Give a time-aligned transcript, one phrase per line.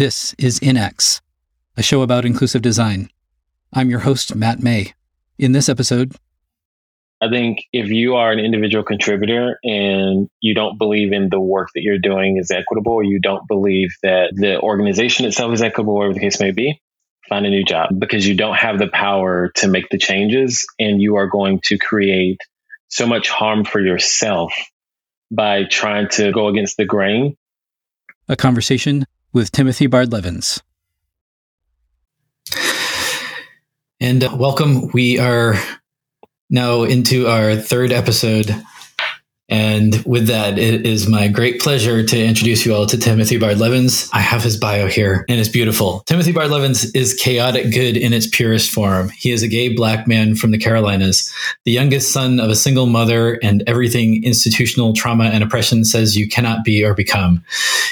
[0.00, 1.20] This is InX,
[1.76, 3.10] a show about inclusive design.
[3.70, 4.94] I'm your host, Matt May.
[5.38, 6.16] In this episode,
[7.20, 11.68] I think if you are an individual contributor and you don't believe in the work
[11.74, 15.96] that you're doing is equitable, or you don't believe that the organization itself is equitable,
[15.96, 16.80] whatever the case may be,
[17.28, 21.02] find a new job because you don't have the power to make the changes and
[21.02, 22.40] you are going to create
[22.88, 24.54] so much harm for yourself
[25.30, 27.36] by trying to go against the grain.
[28.30, 30.60] A conversation with Timothy Bardlavens.
[34.00, 34.88] And uh, welcome.
[34.88, 35.56] We are
[36.48, 38.50] now into our third episode.
[39.50, 44.08] And with that, it is my great pleasure to introduce you all to Timothy Bardlavens.
[44.12, 46.04] I have his bio here and it's beautiful.
[46.06, 49.10] Timothy Bardlavens is chaotic good in its purest form.
[49.10, 51.32] He is a gay black man from the Carolinas,
[51.64, 56.28] the youngest son of a single mother, and everything institutional trauma and oppression says you
[56.28, 57.44] cannot be or become.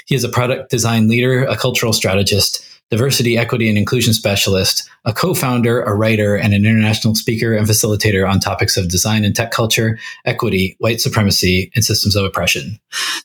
[0.06, 5.12] He is a product design leader, a cultural strategist, diversity, equity, and inclusion specialist, a
[5.12, 9.34] co founder, a writer, and an international speaker and facilitator on topics of design and
[9.34, 12.78] tech culture, equity, white supremacy, and systems of oppression.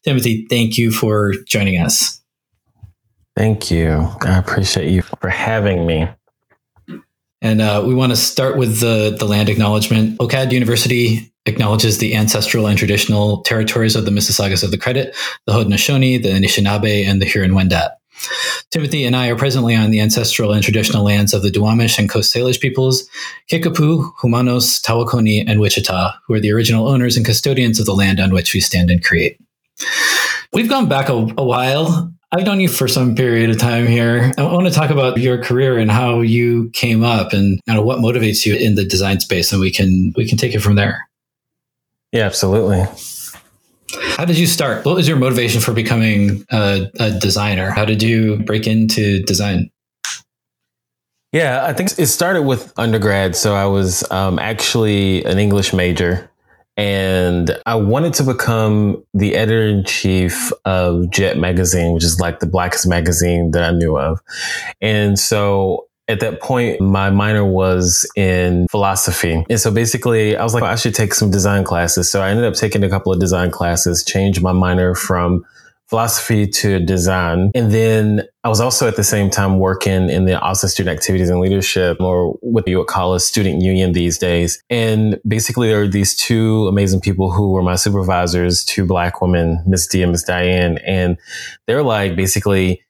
[0.04, 2.22] Timothy, thank you for joining us.
[3.36, 4.10] Thank you.
[4.22, 6.08] I appreciate you for having me.
[7.42, 10.18] And uh, we want to start with the, the land acknowledgement.
[10.20, 15.14] OCAD University acknowledges the ancestral and traditional territories of the Mississaugas of the Credit,
[15.46, 17.92] the Haudenosaunee, the Anishinaabe, and the Huron-Wendat.
[18.72, 22.10] Timothy and I are presently on the ancestral and traditional lands of the Duwamish and
[22.10, 23.08] Coast Salish peoples,
[23.50, 28.20] Kickapoo, Jumanos, Tawakoni, and Wichita, who are the original owners and custodians of the land
[28.20, 29.38] on which we stand and create.
[30.54, 32.12] We've gone back a, a while.
[32.32, 34.32] I've known you for some period of time here.
[34.38, 37.86] I want to talk about your career and how you came up and kind of
[37.86, 40.76] what motivates you in the design space, and we can we can take it from
[40.76, 41.08] there.
[42.12, 42.86] Yeah, absolutely.
[44.02, 44.86] How did you start?
[44.86, 47.72] What was your motivation for becoming a, a designer?
[47.72, 49.70] How did you break into design?
[51.32, 53.36] Yeah, I think it started with undergrad.
[53.36, 56.30] So I was um, actually an English major
[56.76, 62.40] and I wanted to become the editor in chief of Jet magazine, which is like
[62.40, 64.20] the blackest magazine that I knew of.
[64.82, 69.46] And so at that point, my minor was in philosophy.
[69.50, 72.12] And so basically, I was like, I should take some design classes.
[72.12, 75.46] So I ended up taking a couple of design classes, changed my minor from
[75.88, 77.52] philosophy to design.
[77.54, 80.98] And then I was also at the same time working in the Office of Student
[80.98, 84.62] Activities and Leadership, or what you would call a student union these days.
[84.70, 89.64] And basically, there were these two amazing people who were my supervisors, two black women,
[89.68, 90.80] Miss D and Miss Diane.
[90.80, 91.18] And
[91.68, 92.82] they're like, basically,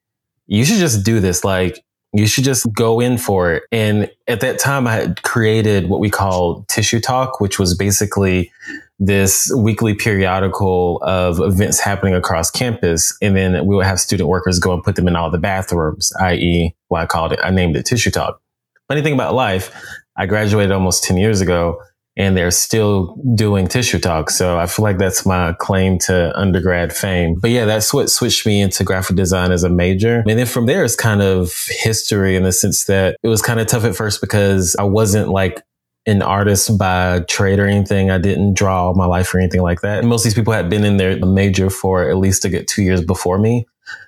[0.47, 1.43] you should just do this.
[1.43, 3.63] Like, you should just go in for it.
[3.71, 8.51] And at that time, I had created what we call Tissue Talk, which was basically
[8.99, 13.17] this weekly periodical of events happening across campus.
[13.21, 16.13] And then we would have student workers go and put them in all the bathrooms,
[16.21, 18.39] i.e., what I called it, I named it Tissue Talk.
[18.87, 19.75] Funny thing about life,
[20.15, 21.81] I graduated almost 10 years ago
[22.15, 24.29] and they're still doing tissue talk.
[24.29, 27.39] So I feel like that's my claim to undergrad fame.
[27.39, 30.23] But yeah, that's what switched me into graphic design as a major.
[30.27, 33.59] And then from there, it's kind of history in the sense that it was kind
[33.59, 35.63] of tough at first because I wasn't like
[36.05, 38.11] an artist by trade or anything.
[38.11, 39.99] I didn't draw my life or anything like that.
[39.99, 42.67] And most of these people had been in their major for at least a good
[42.67, 43.65] two years before me.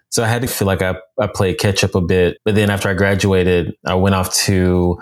[0.10, 2.38] So I had to feel like I, I played catch up a bit.
[2.46, 5.00] But then after I graduated, I went off to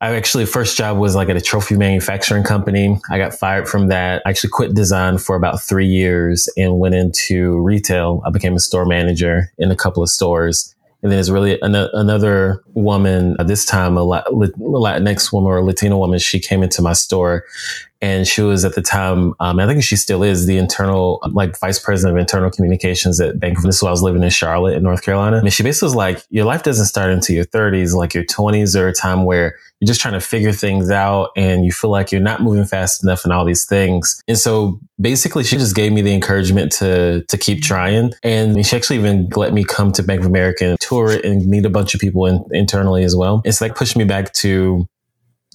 [0.00, 2.98] I actually first job was like at a trophy manufacturing company.
[3.10, 4.20] I got fired from that.
[4.26, 8.22] I actually quit design for about three years and went into retail.
[8.26, 10.74] I became a store manager in a couple of stores.
[11.02, 15.96] And then there's really an- another woman, this time a Latinx woman or a Latina
[15.96, 16.18] woman.
[16.18, 17.44] She came into my store
[18.00, 21.58] and she was at the time, um, I think she still is the internal, like
[21.58, 23.64] vice president of internal communications at Bank of.
[23.64, 25.38] This I was living in Charlotte, in North Carolina.
[25.38, 27.94] And she basically was like, "Your life doesn't start until your 30s.
[27.94, 31.64] Like your 20s are a time where you're just trying to figure things out, and
[31.64, 35.44] you feel like you're not moving fast enough, and all these things." And so basically,
[35.44, 38.12] she just gave me the encouragement to to keep trying.
[38.22, 41.46] And she actually even let me come to Bank of America and tour it and
[41.46, 43.42] meet a bunch of people in, internally as well.
[43.44, 44.86] It's like pushed me back to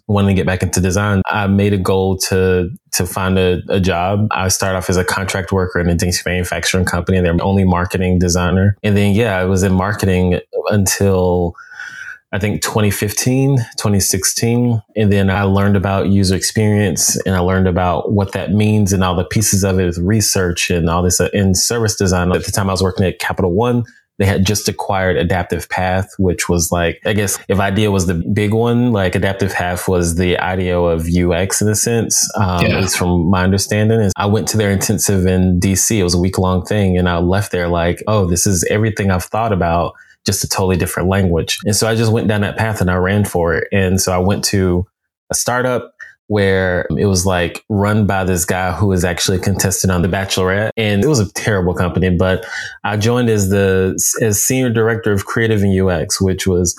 [0.08, 3.80] wanting to get back into design, I made a goal to to find a, a
[3.80, 4.28] job.
[4.32, 7.18] I started off as a contract worker in a DC manufacturing company.
[7.18, 8.78] And they're only marketing designer.
[8.84, 10.40] And then yeah, I was in marketing
[10.70, 11.56] until
[12.34, 14.82] I think 2015, 2016.
[14.96, 19.04] And then I learned about user experience and I learned about what that means and
[19.04, 22.32] all the pieces of it with research and all this uh, in service design.
[22.32, 23.84] At the time I was working at Capital One
[24.22, 28.14] they had just acquired Adaptive Path, which was like, I guess if IDEO was the
[28.14, 32.30] big one, like Adaptive Path was the IDEO of UX in a sense.
[32.38, 32.76] Um, yeah.
[32.76, 35.98] At least from my understanding is I went to their intensive in DC.
[35.98, 37.00] It was a week long thing.
[37.00, 39.94] And I left there like, oh, this is everything I've thought about
[40.24, 41.58] just a totally different language.
[41.66, 43.68] And so I just went down that path and I ran for it.
[43.72, 44.86] And so I went to
[45.32, 45.96] a startup
[46.32, 50.08] where it was like run by this guy who was actually a contestant on The
[50.08, 50.70] Bachelorette.
[50.78, 52.46] And it was a terrible company, but
[52.86, 56.74] I joined as the as senior director of creative and UX, which was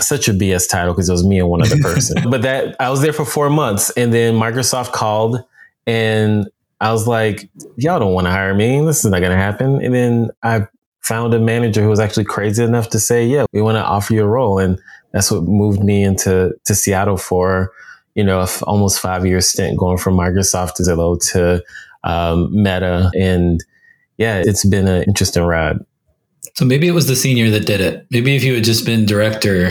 [0.00, 2.24] such a BS title because it was me and one other person.
[2.28, 5.44] but that I was there for four months and then Microsoft called
[5.86, 6.48] and
[6.80, 8.84] I was like, y'all don't want to hire me.
[8.84, 9.80] This is not going to happen.
[9.80, 10.66] And then I
[11.02, 14.12] found a manager who was actually crazy enough to say, yeah, we want to offer
[14.12, 14.58] you a role.
[14.58, 14.76] And
[15.12, 17.70] that's what moved me into to Seattle for
[18.18, 21.62] you know, almost five year stint going from Microsoft to Zillow to
[22.02, 23.12] um, Meta.
[23.16, 23.64] And
[24.16, 25.76] yeah, it's been an interesting ride.
[26.56, 28.08] So maybe it was the senior that did it.
[28.10, 29.70] Maybe if you had just been director,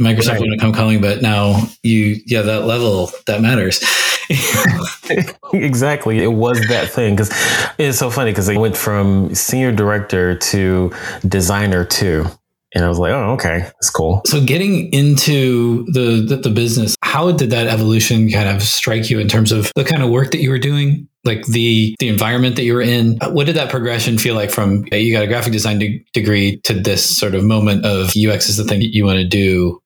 [0.00, 0.40] Microsoft right.
[0.40, 3.82] wouldn't come calling, but now you, yeah, that level that matters.
[5.52, 6.22] exactly.
[6.22, 7.32] It was that thing because
[7.78, 10.92] it's so funny because I went from senior director to
[11.26, 12.26] designer too.
[12.74, 14.20] And I was like, oh, okay, that's cool.
[14.26, 19.18] So getting into the, the, the business, how did that evolution kind of strike you
[19.18, 21.08] in terms of the kind of work that you were doing?
[21.24, 24.84] Like the the environment that you were in, what did that progression feel like from
[24.92, 28.56] you got a graphic design de- degree to this sort of moment of UX is
[28.56, 29.80] the thing that you want to do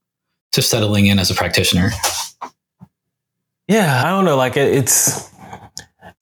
[0.53, 1.91] to settling in as a practitioner?
[3.69, 4.37] Yeah, I don't know.
[4.37, 5.31] Like it, it's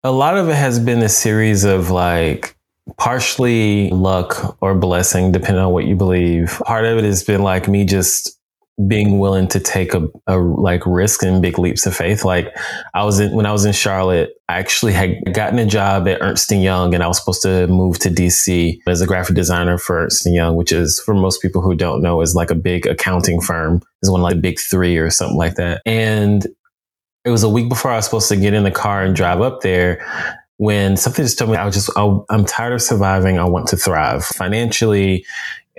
[0.04, 2.56] a lot of it has been a series of like
[2.98, 6.62] partially luck or blessing, depending on what you believe.
[6.66, 8.40] Part of it has been like me just
[8.88, 12.24] being willing to take a, a like risk and big leaps of faith.
[12.24, 12.56] Like
[12.94, 16.22] I was in, when I was in Charlotte, I actually had gotten a job at
[16.22, 19.78] Ernst and Young and I was supposed to move to DC as a graphic designer
[19.78, 22.56] for Ernst and Young, which is for most people who don't know is like a
[22.56, 23.82] big accounting firm.
[24.02, 25.82] Is one of like the big three or something like that.
[25.86, 26.48] And
[27.26, 29.42] it was a week before I was supposed to get in the car and drive
[29.42, 30.06] up there
[30.60, 33.40] when something just told me I was just i am tired of surviving.
[33.40, 35.26] I want to thrive financially.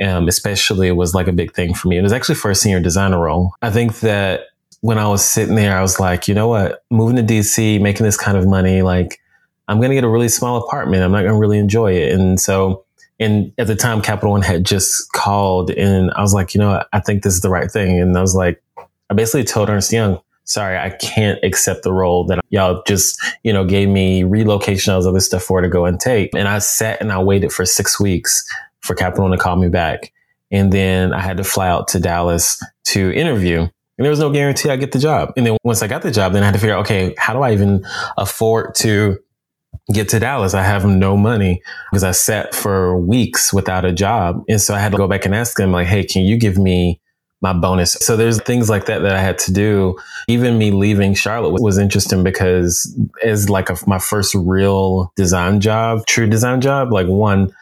[0.03, 1.99] Um, especially was like a big thing for me.
[1.99, 3.53] It was actually for a senior designer role.
[3.61, 4.45] I think that
[4.81, 8.05] when I was sitting there, I was like, you know what, moving to DC, making
[8.05, 9.21] this kind of money, like
[9.69, 11.03] I'm going to get a really small apartment.
[11.03, 12.13] I'm not going to really enjoy it.
[12.13, 12.87] And so,
[13.19, 16.71] and at the time, Capital One had just called, and I was like, you know,
[16.71, 16.89] what?
[16.95, 18.01] I think this is the right thing.
[18.01, 18.63] And I was like,
[19.11, 23.53] I basically told Ernst Young, sorry, I can't accept the role that y'all just, you
[23.53, 26.35] know, gave me relocation, all this other stuff for to go and take.
[26.35, 28.45] And I sat and I waited for six weeks
[28.81, 30.13] for Capital One to call me back.
[30.51, 33.61] And then I had to fly out to Dallas to interview.
[33.61, 35.33] And there was no guarantee I get the job.
[35.37, 37.35] And then once I got the job, then I had to figure out, okay, how
[37.35, 37.85] do I even
[38.17, 39.19] afford to
[39.93, 40.55] get to Dallas?
[40.55, 44.43] I have no money because I sat for weeks without a job.
[44.49, 46.59] And so I had to go back and ask them like, Hey, can you give
[46.59, 47.01] me
[47.43, 47.93] my bonus.
[47.93, 49.97] So there's things like that that I had to do.
[50.29, 52.95] Even me leaving Charlotte was interesting because
[53.25, 57.53] as like a, my first real design job, true design job, like one,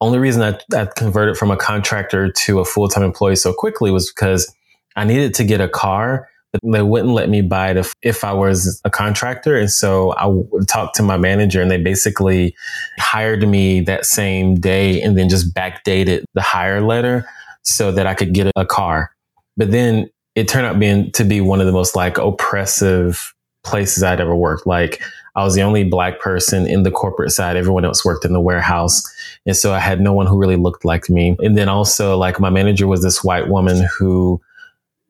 [0.00, 4.10] only reason I, I converted from a contractor to a full-time employee so quickly was
[4.10, 4.52] because
[4.96, 8.24] I needed to get a car, but they wouldn't let me buy it if, if
[8.24, 9.56] I was a contractor.
[9.56, 12.56] And so I talked to my manager and they basically
[12.98, 17.28] hired me that same day and then just backdated the hire letter
[17.62, 19.12] so that I could get a car.
[19.60, 24.02] But then it turned out being to be one of the most like oppressive places
[24.02, 24.66] I'd ever worked.
[24.66, 25.02] Like
[25.36, 27.58] I was the only black person in the corporate side.
[27.58, 29.02] Everyone else worked in the warehouse.
[29.44, 31.36] And so I had no one who really looked like me.
[31.40, 34.40] And then also like my manager was this white woman who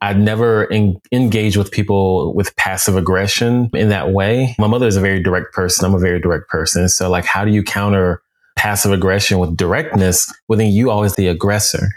[0.00, 4.56] I'd never en- with people with passive aggression in that way.
[4.58, 5.84] My mother is a very direct person.
[5.84, 6.88] I'm a very direct person.
[6.88, 8.20] So like, how do you counter
[8.60, 11.88] passive aggression with directness, well, then you always the aggressor.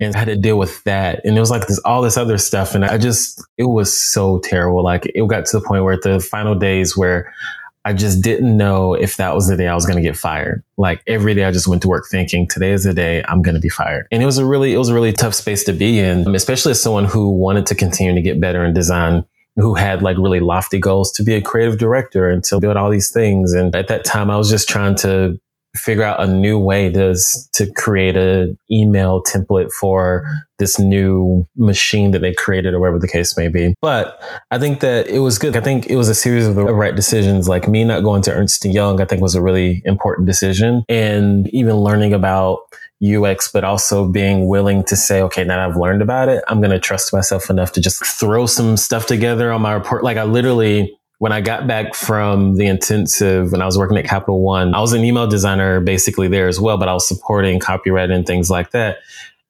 [0.00, 1.20] And I had to deal with that.
[1.24, 2.74] And it was like this, all this other stuff.
[2.74, 4.82] And I just, it was so terrible.
[4.82, 7.32] Like it got to the point where the final days where
[7.84, 10.64] I just didn't know if that was the day I was going to get fired.
[10.76, 13.54] Like every day I just went to work thinking today is the day I'm going
[13.54, 14.08] to be fired.
[14.10, 16.72] And it was a really, it was a really tough space to be in, especially
[16.72, 20.40] as someone who wanted to continue to get better in design who had like really
[20.40, 23.52] lofty goals to be a creative director and to build all these things.
[23.52, 25.40] And at that time, I was just trying to
[25.78, 27.16] figure out a new way to
[27.54, 30.24] to create an email template for
[30.58, 33.74] this new machine that they created or whatever the case may be.
[33.80, 34.20] But
[34.50, 35.56] I think that it was good.
[35.56, 37.48] I think it was a series of the right decisions.
[37.48, 40.84] Like me not going to Ernst Young, I think was a really important decision.
[40.88, 42.60] And even learning about
[43.02, 46.42] UX, but also being willing to say, okay, now I've learned about it.
[46.48, 50.02] I'm going to trust myself enough to just throw some stuff together on my report.
[50.02, 54.04] Like I literally when I got back from the intensive when I was working at
[54.04, 57.58] Capital One, I was an email designer basically there as well, but I was supporting
[57.58, 58.98] copyright and things like that.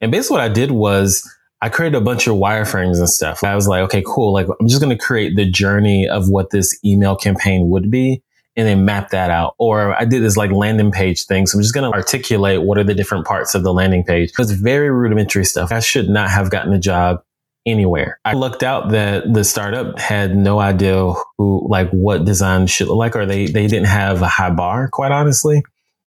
[0.01, 1.29] And basically what I did was
[1.61, 3.43] I created a bunch of wireframes and stuff.
[3.43, 4.33] I was like, okay, cool.
[4.33, 8.23] Like I'm just going to create the journey of what this email campaign would be
[8.55, 9.55] and then map that out.
[9.59, 11.45] Or I did this like landing page thing.
[11.45, 14.31] So I'm just going to articulate what are the different parts of the landing page.
[14.39, 15.71] It's very rudimentary stuff.
[15.71, 17.21] I should not have gotten a job
[17.69, 18.19] anywhere.
[18.25, 22.97] I looked out that the startup had no idea who, like what design should look
[22.97, 25.63] like, or they, they didn't have a high bar, quite honestly.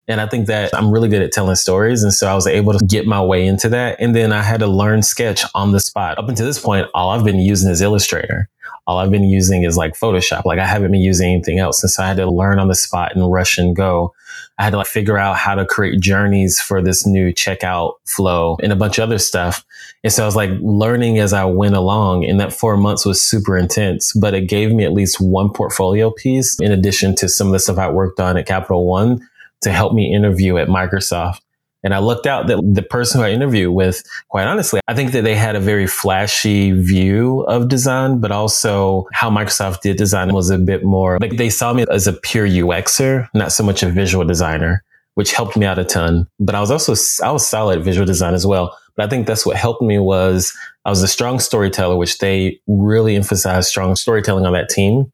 [0.08, 2.02] And I think that I'm really good at telling stories.
[2.02, 3.96] And so I was able to get my way into that.
[4.00, 6.18] And then I had to learn sketch on the spot.
[6.18, 8.48] Up until this point, all I've been using is Illustrator.
[8.90, 10.44] All I've been using is like Photoshop.
[10.44, 11.80] Like I haven't been using anything else.
[11.80, 14.12] And so I had to learn on the spot and rush and go.
[14.59, 18.56] I had to like figure out how to create journeys for this new checkout flow
[18.61, 19.64] and a bunch of other stuff.
[20.02, 22.25] And so I was like learning as I went along.
[22.25, 26.11] And that four months was super intense, but it gave me at least one portfolio
[26.11, 29.25] piece in addition to some of the stuff I worked on at Capital One
[29.61, 31.42] to help me interview at Microsoft.
[31.82, 35.12] And I looked out that the person who I interviewed with, quite honestly, I think
[35.12, 40.34] that they had a very flashy view of design, but also how Microsoft did design
[40.34, 43.82] was a bit more like they saw me as a pure UXer, not so much
[43.82, 44.84] a visual designer,
[45.14, 46.26] which helped me out a ton.
[46.38, 46.94] But I was also,
[47.25, 48.76] I was solid visual design as well.
[48.96, 50.52] But I think that's what helped me was
[50.84, 55.10] I was a strong storyteller, which they really emphasized strong storytelling on that team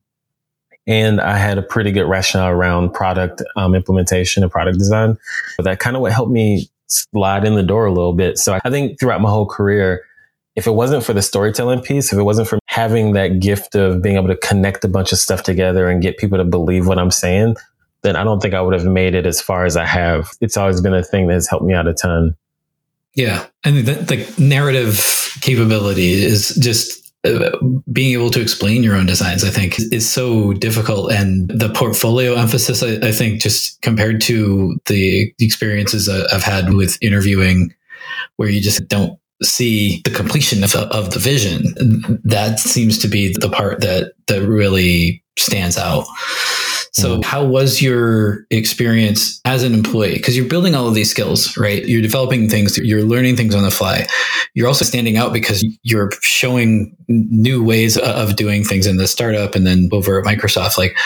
[0.87, 5.19] and I had a pretty good rationale around product um, implementation and product design.
[5.57, 8.39] But that kind of what helped me slide in the door a little bit.
[8.39, 10.05] So I think throughout my whole career,
[10.55, 14.03] if it wasn't for the storytelling piece, if it wasn't for having that gift of
[14.03, 16.99] being able to connect a bunch of stuff together and get people to believe what
[16.99, 17.57] I'm saying,
[18.03, 20.31] then I don't think I would have made it as far as I have.
[20.41, 22.37] It's always been a thing that has helped me out a ton.
[23.15, 23.47] Yeah.
[23.65, 27.06] And the, the narrative capability is just
[27.93, 31.13] being able to explain your own designs, I think, is so difficult.
[31.13, 36.99] And the portfolio emphasis, I, I think, just compared to the experiences I've had with
[37.01, 37.75] interviewing,
[38.37, 41.63] where you just don't see the completion of, of the vision,
[42.25, 46.07] that seems to be the part that that really stands out.
[46.97, 47.25] So, mm.
[47.25, 50.15] how was your experience as an employee?
[50.15, 51.87] Because you're building all of these skills, right?
[51.87, 54.07] You're developing things, you're learning things on the fly.
[54.55, 59.55] You're also standing out because you're showing new ways of doing things in the startup
[59.55, 60.79] and then over at Microsoft.
[60.79, 60.97] Like,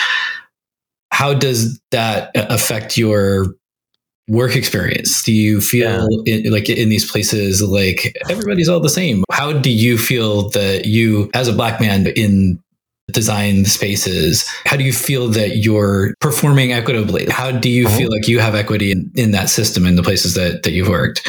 [1.11, 3.47] how does that affect your
[4.29, 5.21] work experience?
[5.23, 6.37] Do you feel yeah.
[6.37, 9.25] in, like in these places like everybody's all the same?
[9.29, 12.63] How do you feel that you, as a black man in
[13.13, 14.47] design spaces.
[14.65, 17.27] How do you feel that you're performing equitably?
[17.29, 17.97] How do you uh-huh.
[17.97, 20.89] feel like you have equity in, in that system in the places that, that you've
[20.89, 21.27] worked?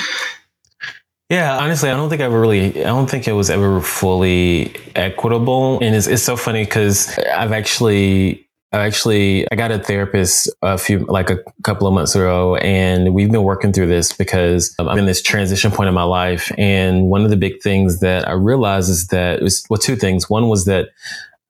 [1.30, 4.76] Yeah, honestly, I don't think I ever really, I don't think it was ever fully
[4.94, 5.78] equitable.
[5.80, 10.76] And it's, it's so funny because I've actually, I actually, I got a therapist a
[10.76, 14.98] few, like a couple of months ago, and we've been working through this because I'm
[14.98, 16.52] in this transition point in my life.
[16.58, 19.96] And one of the big things that I realized is that it was, well, two
[19.96, 20.28] things.
[20.28, 20.90] One was that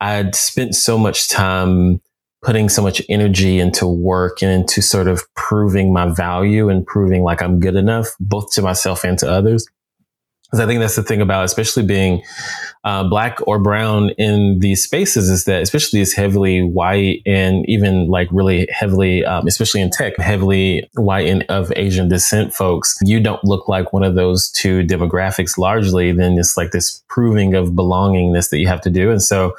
[0.02, 2.00] I'd spent so much time
[2.42, 7.22] putting so much energy into work and into sort of proving my value and proving
[7.22, 9.64] like I'm good enough, both to myself and to others.
[10.52, 12.22] Because I think that's the thing about, especially being
[12.84, 18.08] uh, black or brown in these spaces, is that especially as heavily white and even
[18.08, 23.18] like really heavily, um, especially in tech, heavily white and of Asian descent folks, you
[23.18, 26.12] don't look like one of those two demographics largely.
[26.12, 29.54] Then it's like this proving of belongingness that you have to do, and so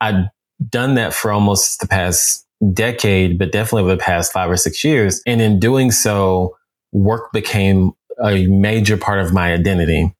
[0.00, 0.30] I'd
[0.68, 4.84] done that for almost the past decade, but definitely over the past five or six
[4.84, 5.20] years.
[5.26, 6.56] And in doing so,
[6.92, 7.92] work became
[8.22, 10.14] a major part of my identity.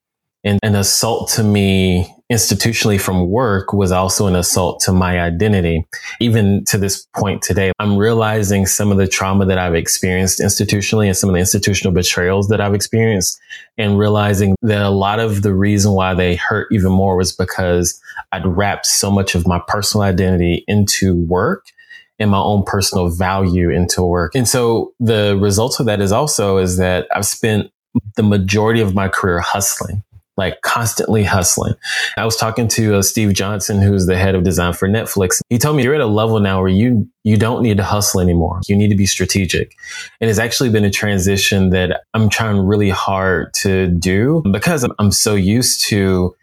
[0.44, 5.84] And an assault to me institutionally from work was also an assault to my identity.
[6.20, 11.06] Even to this point today, I'm realizing some of the trauma that I've experienced institutionally
[11.06, 13.40] and some of the institutional betrayals that I've experienced
[13.78, 18.00] and realizing that a lot of the reason why they hurt even more was because
[18.32, 21.64] I'd wrapped so much of my personal identity into work
[22.18, 24.34] and my own personal value into work.
[24.34, 27.70] And so the result of that is also is that I've spent
[28.16, 30.02] the majority of my career hustling
[30.38, 31.74] like constantly hustling.
[32.16, 35.42] I was talking to uh, Steve Johnson, who's the head of design for Netflix.
[35.50, 38.20] He told me you're at a level now where you you don't need to hustle
[38.20, 38.60] anymore.
[38.68, 39.74] You need to be strategic.
[40.20, 44.92] And it's actually been a transition that I'm trying really hard to do because I'm,
[44.98, 46.34] I'm so used to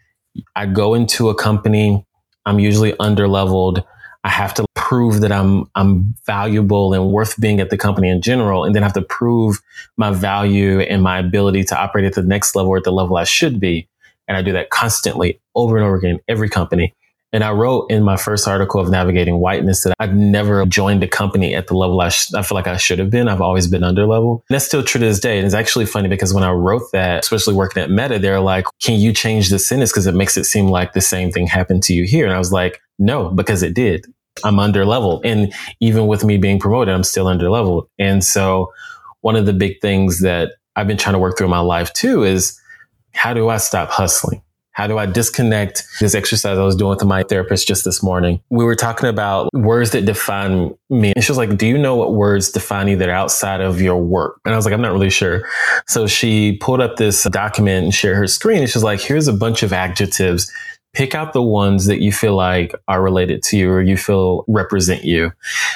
[0.54, 2.04] I go into a company,
[2.44, 3.82] I'm usually under leveled.
[4.26, 8.20] I have to prove that I'm I'm valuable and worth being at the company in
[8.20, 9.62] general, and then I have to prove
[9.96, 13.16] my value and my ability to operate at the next level or at the level
[13.16, 13.88] I should be.
[14.26, 16.92] And I do that constantly over and over again, every company.
[17.32, 21.08] And I wrote in my first article of Navigating Whiteness that I've never joined a
[21.08, 23.28] company at the level I, sh- I feel like I should have been.
[23.28, 24.42] I've always been under level.
[24.48, 25.36] And that's still true to this day.
[25.36, 28.64] And it's actually funny because when I wrote that, especially working at Meta, they're like,
[28.82, 29.92] can you change the sentence?
[29.92, 32.24] Because it makes it seem like the same thing happened to you here.
[32.24, 34.06] And I was like, no, because it did
[34.44, 35.24] I'm under leveled.
[35.24, 37.88] And even with me being promoted, I'm still under leveled.
[37.98, 38.72] And so
[39.20, 41.92] one of the big things that I've been trying to work through in my life
[41.92, 42.60] too is
[43.14, 44.42] how do I stop hustling?
[44.76, 48.42] How do I disconnect this exercise I was doing with my therapist just this morning?
[48.50, 51.14] We were talking about words that define me.
[51.16, 53.80] And she was like, Do you know what words define you that are outside of
[53.80, 54.38] your work?
[54.44, 55.48] And I was like, I'm not really sure.
[55.86, 58.58] So she pulled up this document and shared her screen.
[58.58, 60.52] And she's like, Here's a bunch of adjectives.
[60.96, 64.46] Pick out the ones that you feel like are related to you or you feel
[64.48, 65.30] represent you.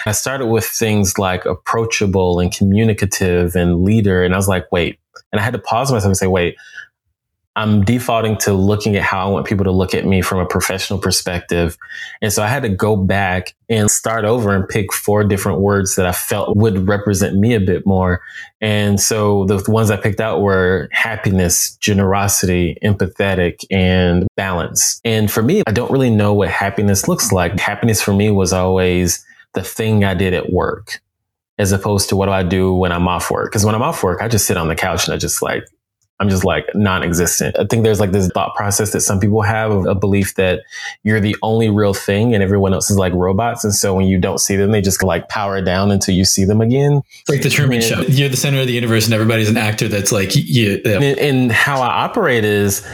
[0.07, 4.25] I started with things like approachable and communicative and leader.
[4.25, 4.99] And I was like, wait.
[5.31, 6.57] And I had to pause myself and say, wait,
[7.57, 10.47] I'm defaulting to looking at how I want people to look at me from a
[10.47, 11.77] professional perspective.
[12.23, 15.97] And so I had to go back and start over and pick four different words
[15.97, 18.23] that I felt would represent me a bit more.
[18.61, 25.01] And so the ones I picked out were happiness, generosity, empathetic, and balance.
[25.05, 27.59] And for me, I don't really know what happiness looks like.
[27.59, 31.01] Happiness for me was always the thing I did at work
[31.59, 33.51] as opposed to what do I do when I'm off work?
[33.51, 35.65] Because when I'm off work, I just sit on the couch and I just like
[36.21, 37.59] I'm just like non-existent.
[37.59, 40.61] I think there's like this thought process that some people have of a belief that
[41.03, 43.65] you're the only real thing and everyone else is like robots.
[43.65, 46.45] And so when you don't see them, they just like power down until you see
[46.45, 47.01] them again.
[47.27, 48.01] Like the Truman and, Show.
[48.03, 50.83] You're the center of the universe and everybody's an actor that's like you.
[50.85, 51.01] Yeah.
[51.01, 52.87] And, and how I operate is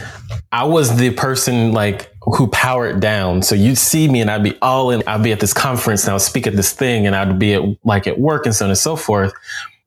[0.53, 3.41] I was the person like who powered down.
[3.41, 5.03] So you'd see me and I'd be all in.
[5.05, 7.55] I'd be at this conference and I would speak at this thing and I'd be
[7.55, 9.33] at like at work and so on and so forth.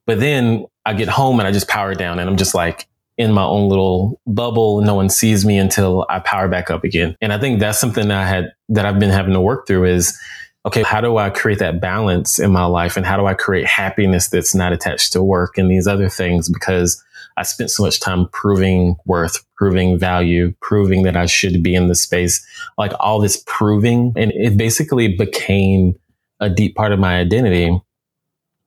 [0.06, 2.86] But then I get home and I just power down and I'm just like,
[3.20, 4.80] in my own little bubble.
[4.80, 7.16] No one sees me until I power back up again.
[7.20, 9.84] And I think that's something that I had, that I've been having to work through
[9.84, 10.18] is,
[10.64, 12.96] okay, how do I create that balance in my life?
[12.96, 16.48] And how do I create happiness that's not attached to work and these other things?
[16.48, 17.02] Because
[17.36, 21.88] I spent so much time proving worth, proving value, proving that I should be in
[21.88, 22.42] the space,
[22.78, 24.14] like all this proving.
[24.16, 25.94] And it basically became
[26.40, 27.78] a deep part of my identity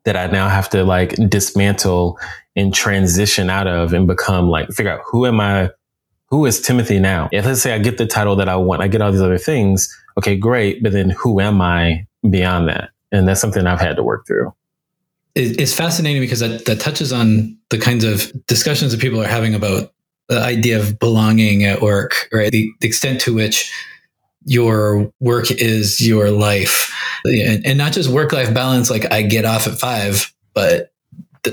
[0.06, 2.20] that I now have to like dismantle
[2.56, 5.72] and transition out of and become like figure out who am I
[6.28, 7.30] who is Timothy now?
[7.32, 9.38] If let's say I get the title that I want, I get all these other
[9.38, 12.90] things, okay, great, but then who am I beyond that?
[13.12, 14.52] And that's something I've had to work through.
[15.36, 19.56] It's fascinating because that, that touches on the kinds of discussions that people are having
[19.56, 19.92] about
[20.28, 22.52] the idea of belonging at work, right?
[22.52, 23.72] The, the extent to which
[24.46, 26.94] your work is your life
[27.26, 28.90] and, and not just work life balance.
[28.90, 30.92] Like I get off at five, but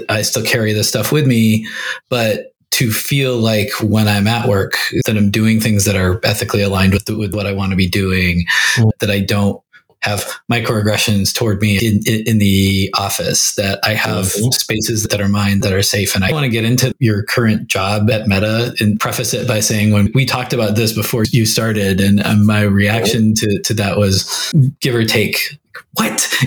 [0.08, 1.66] I still carry this stuff with me,
[2.08, 6.62] but to feel like when I'm at work that I'm doing things that are ethically
[6.62, 8.44] aligned with, with what I want to be doing,
[8.76, 8.90] mm.
[9.00, 9.60] that I don't
[10.02, 14.50] have microaggressions toward me in, in, in the office, that I have mm-hmm.
[14.50, 16.14] spaces that are mine that are safe.
[16.14, 19.60] And I want to get into your current job at Meta and preface it by
[19.60, 23.74] saying when we talked about this before you started, and um, my reaction to, to
[23.74, 25.58] that was give or take
[25.94, 26.12] what?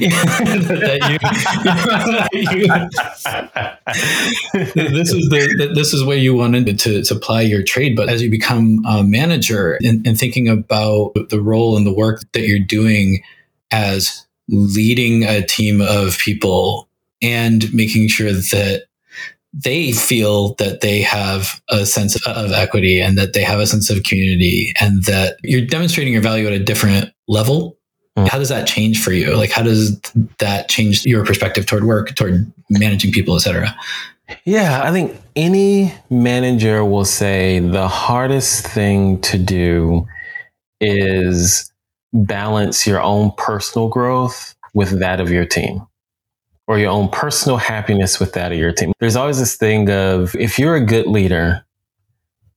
[4.74, 8.22] this is the this is where you wanted to, to apply your trade, but as
[8.22, 12.60] you become a manager and, and thinking about the role and the work that you're
[12.60, 13.22] doing
[13.74, 16.88] as leading a team of people
[17.22, 18.86] and making sure that
[19.54, 23.90] they feel that they have a sense of equity and that they have a sense
[23.90, 27.78] of community and that you're demonstrating your value at a different level
[28.18, 28.28] Mm.
[28.28, 29.36] How does that change for you?
[29.36, 30.00] Like, how does
[30.40, 33.76] that change your perspective toward work, toward managing people, et cetera?
[34.46, 40.08] Yeah, I think any manager will say the hardest thing to do
[40.80, 41.72] is
[42.13, 45.86] balance your own personal growth with that of your team
[46.67, 48.93] or your own personal happiness with that of your team.
[48.99, 51.65] There's always this thing of if you're a good leader,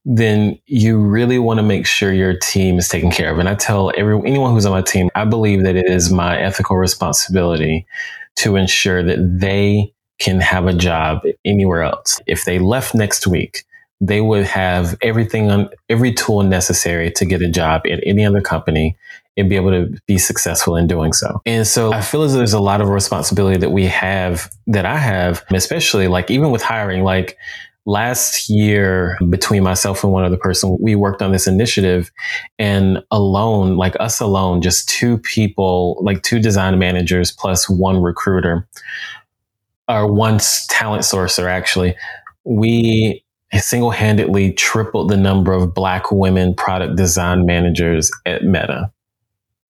[0.05, 3.39] then you really want to make sure your team is taken care of.
[3.39, 6.39] And I tell every, anyone who's on my team, I believe that it is my
[6.39, 7.85] ethical responsibility
[8.37, 12.21] to ensure that they can have a job anywhere else.
[12.25, 13.65] If they left next week,
[13.99, 18.41] they would have everything on every tool necessary to get a job at any other
[18.41, 18.95] company
[19.37, 21.41] and be able to be successful in doing so.
[21.45, 24.97] And so I feel as there's a lot of responsibility that we have that I
[24.97, 27.37] have, especially like even with hiring, like
[27.87, 32.11] last year between myself and one other person we worked on this initiative
[32.59, 38.67] and alone like us alone just two people like two design managers plus one recruiter
[39.87, 41.95] or one talent sourcer actually
[42.43, 48.91] we single-handedly tripled the number of black women product design managers at meta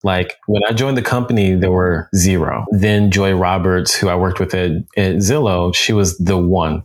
[0.04, 2.66] like when I joined the company, there were zero.
[2.70, 6.84] Then Joy Roberts, who I worked with at, at Zillow, she was the one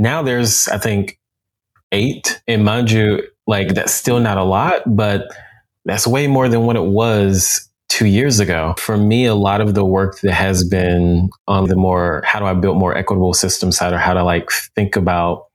[0.00, 1.20] now there's, I think,
[1.92, 2.40] eight.
[2.48, 5.28] And mind you, like that's still not a lot, but
[5.84, 8.74] that's way more than what it was two years ago.
[8.78, 12.46] For me, a lot of the work that has been on the more how do
[12.46, 15.48] I build more equitable systems side or how to like think about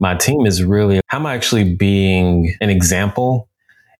[0.00, 3.48] my team is really how am I actually being an example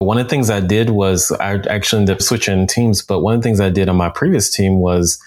[0.00, 3.34] one of the things I did was I actually ended up switching teams, but one
[3.34, 5.20] of the things I did on my previous team was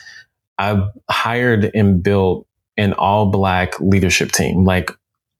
[0.58, 4.92] I hired and built an all black leadership team, like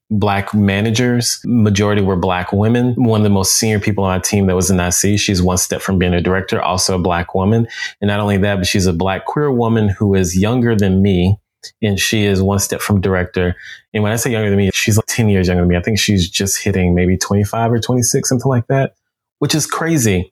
[0.10, 1.40] black managers.
[1.46, 2.94] Majority were black women.
[2.96, 5.58] One of the most senior people on our team that was in IC, she's one
[5.58, 7.68] step from being a director, also a black woman.
[8.02, 11.38] And not only that, but she's a black queer woman who is younger than me.
[11.82, 13.56] And she is one step from director.
[13.94, 15.78] And when I say younger than me, she's like 10 years younger than me.
[15.78, 18.96] I think she's just hitting maybe 25 or 26, something like that
[19.42, 20.32] which is crazy.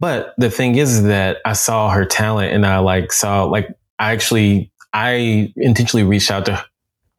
[0.00, 3.68] But the thing is that I saw her talent and I like saw like
[4.00, 6.64] I actually I intentionally reached out to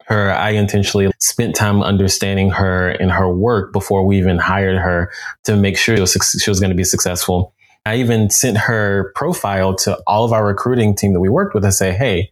[0.08, 0.30] her.
[0.30, 5.10] I intentionally spent time understanding her and her work before we even hired her
[5.44, 7.54] to make sure she was, she was going to be successful.
[7.86, 11.64] I even sent her profile to all of our recruiting team that we worked with
[11.64, 12.30] and say, Hey,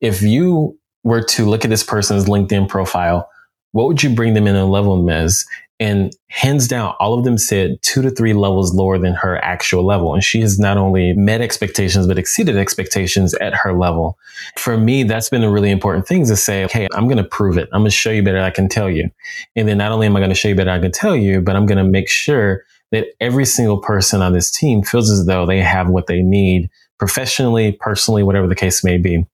[0.00, 3.28] if you were to look at this person's LinkedIn profile,
[3.72, 5.44] what would you bring them in a level as?
[5.78, 9.82] And hands down, all of them said two to three levels lower than her actual
[9.82, 10.12] level.
[10.12, 14.18] And she has not only met expectations, but exceeded expectations at her level.
[14.58, 17.56] For me, that's been a really important thing to say, okay, I'm going to prove
[17.56, 17.70] it.
[17.72, 19.10] I'm going to show you better I can tell you.
[19.56, 21.40] And then not only am I going to show you better I can tell you,
[21.40, 25.24] but I'm going to make sure that every single person on this team feels as
[25.24, 29.24] though they have what they need professionally, personally, whatever the case may be.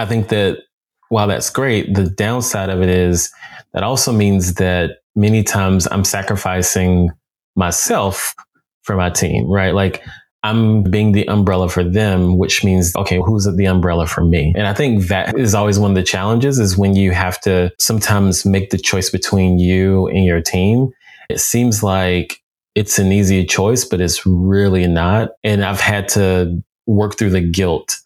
[0.00, 0.58] I think that
[1.10, 3.30] while that's great, the downside of it is
[3.74, 7.10] that also means that many times I'm sacrificing
[7.54, 8.34] myself
[8.82, 9.74] for my team, right?
[9.74, 10.02] Like
[10.42, 14.54] I'm being the umbrella for them, which means, okay, who's the umbrella for me?
[14.56, 17.70] And I think that is always one of the challenges is when you have to
[17.78, 20.88] sometimes make the choice between you and your team.
[21.28, 22.40] It seems like
[22.74, 25.32] it's an easy choice, but it's really not.
[25.44, 27.98] And I've had to work through the guilt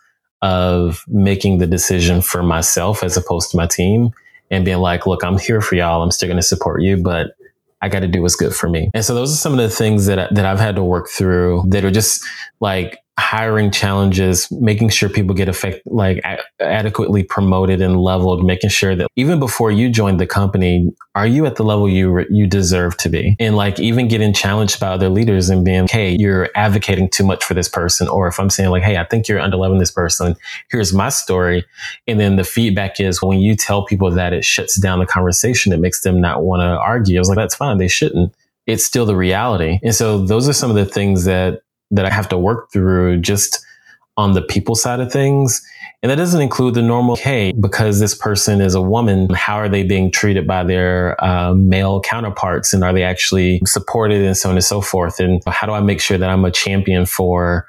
[0.44, 4.12] of making the decision for myself as opposed to my team
[4.50, 6.02] and being like, look, I'm here for y'all.
[6.02, 7.34] I'm still going to support you, but
[7.80, 8.90] I got to do what's good for me.
[8.92, 11.64] And so those are some of the things that, that I've had to work through
[11.68, 12.22] that are just
[12.60, 18.70] like hiring challenges, making sure people get effect, like a- adequately promoted and leveled, making
[18.70, 22.26] sure that even before you joined the company, are you at the level you re-
[22.28, 23.36] you deserve to be?
[23.38, 27.44] And like even getting challenged by other leaders and being, hey, you're advocating too much
[27.44, 30.34] for this person, or if I'm saying like, hey, I think you're underleveling this person.
[30.70, 31.64] Here's my story,
[32.08, 35.72] and then the feedback is when you tell people that it shuts down the conversation,
[35.72, 37.18] it makes them not want to argue.
[37.18, 38.34] I was like, that's fine, they shouldn't
[38.66, 39.78] it's still the reality.
[39.82, 41.60] And so those are some of the things that
[41.94, 43.64] that I have to work through just
[44.16, 45.62] on the people side of things.
[46.02, 49.68] And that doesn't include the normal, hey, because this person is a woman, how are
[49.68, 52.72] they being treated by their uh, male counterparts?
[52.72, 55.18] And are they actually supported and so on and so forth?
[55.18, 57.66] And how do I make sure that I'm a champion for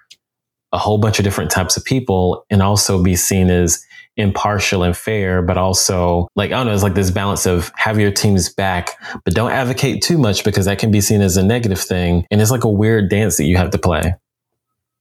[0.72, 3.84] a whole bunch of different types of people and also be seen as
[4.18, 8.00] impartial and fair, but also like, I don't know, it's like this balance of have
[8.00, 8.92] your team's back,
[9.24, 12.26] but don't advocate too much because that can be seen as a negative thing.
[12.32, 14.16] And it's like a weird dance that you have to play.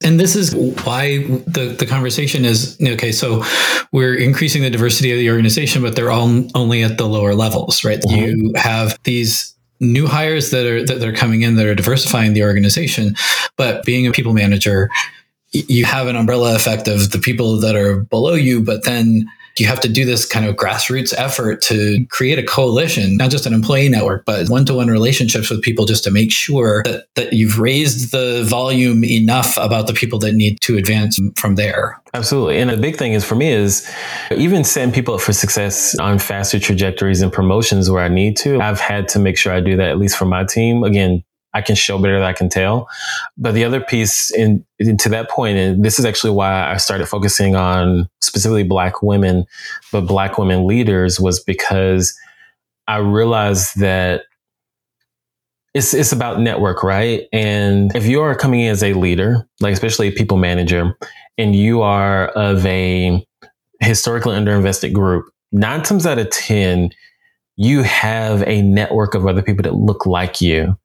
[0.03, 3.12] And this is why the, the conversation is okay.
[3.12, 3.42] So
[3.92, 7.85] we're increasing the diversity of the organization, but they're all only at the lower levels,
[7.85, 8.00] right?
[8.00, 8.16] Mm-hmm.
[8.16, 12.42] You have these new hires that are that are coming in that are diversifying the
[12.42, 13.14] organization,
[13.57, 14.90] but being a people manager,
[15.55, 19.67] you have an umbrella effect of the people that are below you, but then you
[19.67, 23.55] have to do this kind of grassroots effort to create a coalition, not just an
[23.55, 27.33] employee network, but one to one relationships with people just to make sure that, that
[27.33, 32.01] you've raised the volume enough about the people that need to advance from there.
[32.14, 32.59] Absolutely.
[32.59, 33.88] And the big thing is for me is
[34.33, 38.61] even setting people up for success on faster trajectories and promotions where I need to.
[38.61, 40.83] I've had to make sure I do that at least for my team.
[40.83, 41.23] Again,
[41.55, 42.88] I can show better than I can tell.
[43.38, 46.77] But the other piece in, in, to that point, and this is actually why I
[46.77, 49.47] started focusing on specifically black women,
[49.93, 52.14] but black women leaders was because
[52.88, 54.25] I realized that
[55.75, 57.29] it's, it's about network, right?
[57.33, 60.97] And if you are coming in as a leader, like especially a people manager,
[61.38, 63.25] and you are of a
[63.81, 66.90] historically underinvested group, nine times out of 10,
[67.57, 70.77] you have a network of other people that look like you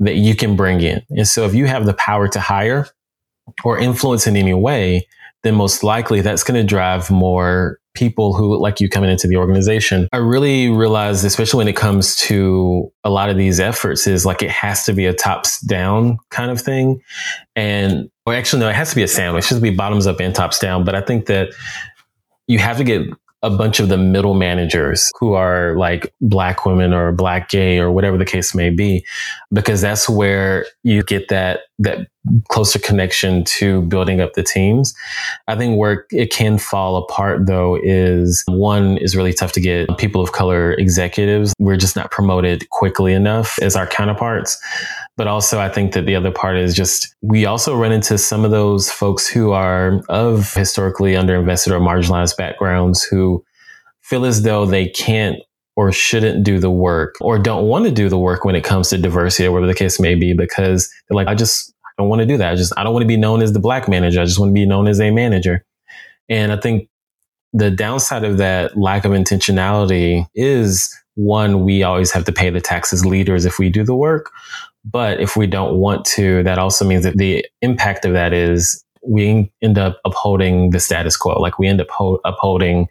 [0.00, 1.02] that you can bring in.
[1.10, 2.88] And so if you have the power to hire
[3.64, 5.06] or influence in any way,
[5.42, 9.36] then most likely that's going to drive more people who like you coming into the
[9.36, 10.08] organization.
[10.12, 14.42] I really realized, especially when it comes to a lot of these efforts, is like
[14.42, 17.02] it has to be a tops down kind of thing.
[17.54, 19.44] And, or actually, no, it has to be a sandwich.
[19.44, 20.84] It should be bottoms up and tops down.
[20.84, 21.50] But I think that
[22.46, 23.06] you have to get
[23.42, 27.90] a bunch of the middle managers who are like black women or black gay or
[27.90, 29.04] whatever the case may be,
[29.52, 32.08] because that's where you get that, that
[32.48, 34.94] closer connection to building up the teams.
[35.48, 39.88] I think where it can fall apart though is one is really tough to get
[39.98, 41.52] people of color executives.
[41.58, 44.60] We're just not promoted quickly enough as our counterparts.
[45.16, 48.44] But also, I think that the other part is just we also run into some
[48.44, 53.44] of those folks who are of historically underinvested or marginalized backgrounds who
[54.00, 55.38] feel as though they can't
[55.76, 58.90] or shouldn't do the work or don't want to do the work when it comes
[58.90, 62.26] to diversity or whatever the case may be because like, I just don't want to
[62.26, 62.52] do that.
[62.52, 64.20] I just, I don't want to be known as the black manager.
[64.20, 65.64] I just want to be known as a manager.
[66.28, 66.88] And I think
[67.52, 72.60] the downside of that lack of intentionality is one, we always have to pay the
[72.60, 74.30] taxes leaders if we do the work.
[74.84, 78.82] But if we don't want to, that also means that the impact of that is
[79.06, 81.40] we end up upholding the status quo.
[81.40, 82.88] Like we end up ho- upholding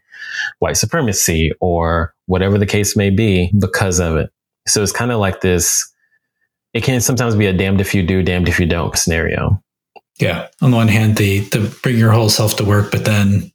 [0.60, 4.30] white supremacy or whatever the case may be because of it.
[4.68, 5.91] So it's kind of like this.
[6.74, 9.62] It can sometimes be a damned if you do, damned if you don't scenario.
[10.20, 10.48] Yeah.
[10.62, 13.52] On the one hand, the the bring your whole self to work, but then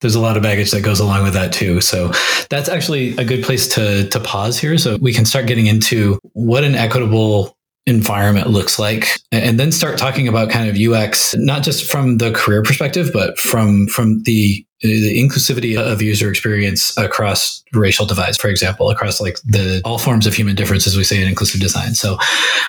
[0.00, 1.80] there's a lot of baggage that goes along with that too.
[1.80, 2.12] So
[2.50, 6.18] that's actually a good place to to pause here, so we can start getting into
[6.32, 11.62] what an equitable environment looks like and then start talking about kind of UX not
[11.62, 17.62] just from the career perspective but from from the the inclusivity of user experience across
[17.72, 21.20] racial divides for example across like the all forms of human difference as we say
[21.20, 22.16] in inclusive design so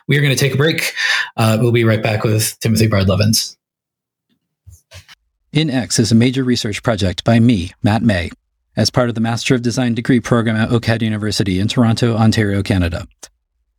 [0.08, 0.94] we are going to take a break
[1.38, 3.56] uh, we'll be right back with timothy Bardlavens
[5.56, 8.30] InX is a major research project by me, Matt May,
[8.76, 12.62] as part of the Master of Design degree program at OCAD University in Toronto, Ontario,
[12.62, 13.08] Canada.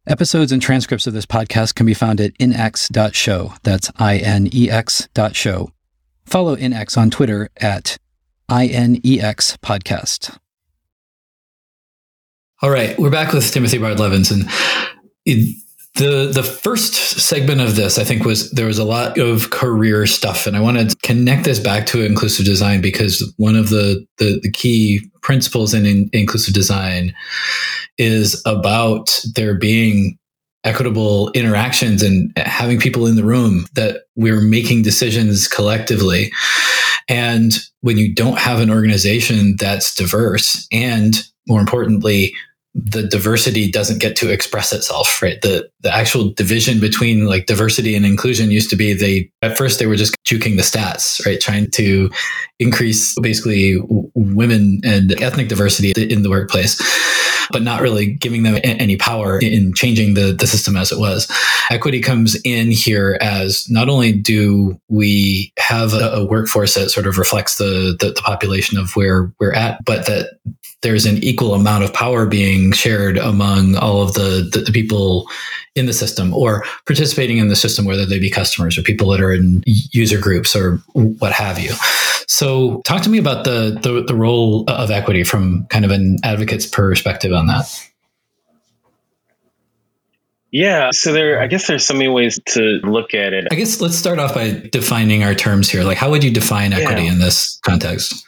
[0.06, 3.52] Episodes and transcripts of this podcast can be found at inex.show.
[3.62, 5.70] That's I-N-E-X dot show.
[6.24, 7.98] Follow InX on Twitter at
[8.50, 10.38] INEX podcast.
[12.62, 14.48] All right, we're back with Timothy Bardlavens, and
[15.96, 20.06] the the first segment of this, I think, was there was a lot of career
[20.06, 24.06] stuff, and I want to connect this back to inclusive design because one of the
[24.18, 27.14] the, the key principles in, in inclusive design
[27.98, 30.18] is about there being
[30.62, 36.32] equitable interactions and having people in the room that we're making decisions collectively.
[37.08, 41.14] And when you don't have an organization that's diverse and
[41.48, 42.34] more importantly,
[42.74, 45.40] the diversity doesn't get to express itself, right?
[45.40, 49.78] The the actual division between like diversity and inclusion used to be they at first
[49.78, 51.40] they were just juking the stats, right?
[51.40, 52.10] Trying to
[52.58, 53.78] increase basically
[54.14, 56.78] women and ethnic diversity in the workplace,
[57.50, 61.30] but not really giving them any power in changing the, the system as it was.
[61.70, 67.06] Equity comes in here as not only do we have a, a workforce that sort
[67.06, 70.38] of reflects the, the, the population of where we're at, but that
[70.82, 75.26] there's an equal amount of power being shared among all of the, the, the, people
[75.76, 79.20] in the system or participating in the system, whether they be customers or people that
[79.20, 81.72] are in user groups or what have you.
[82.26, 86.18] So, talk to me about the, the, the role of equity from kind of an
[86.24, 87.70] advocate's perspective on that.
[90.50, 93.46] Yeah, so there I guess there's so many ways to look at it.
[93.50, 95.84] I guess let's start off by defining our terms here.
[95.84, 97.12] Like how would you define equity yeah.
[97.12, 98.24] in this context?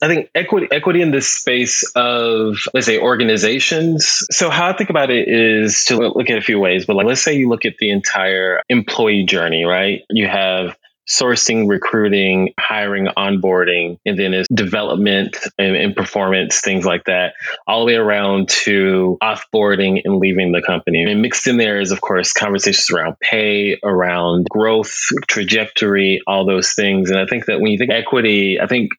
[0.00, 4.26] I think equity equity in this space of let's say organizations.
[4.30, 7.06] So how I think about it is to look at a few ways, but like
[7.06, 10.02] let's say you look at the entire employee journey, right?
[10.10, 10.76] You have
[11.08, 17.32] sourcing, recruiting, hiring, onboarding, and then it's development and, and, performance, things like that,
[17.66, 21.02] all the way around to offboarding and leaving the company.
[21.02, 24.94] And mixed in there is, of course, conversations around pay, around growth,
[25.26, 27.10] trajectory, all those things.
[27.10, 28.90] And I think that when you think equity, I think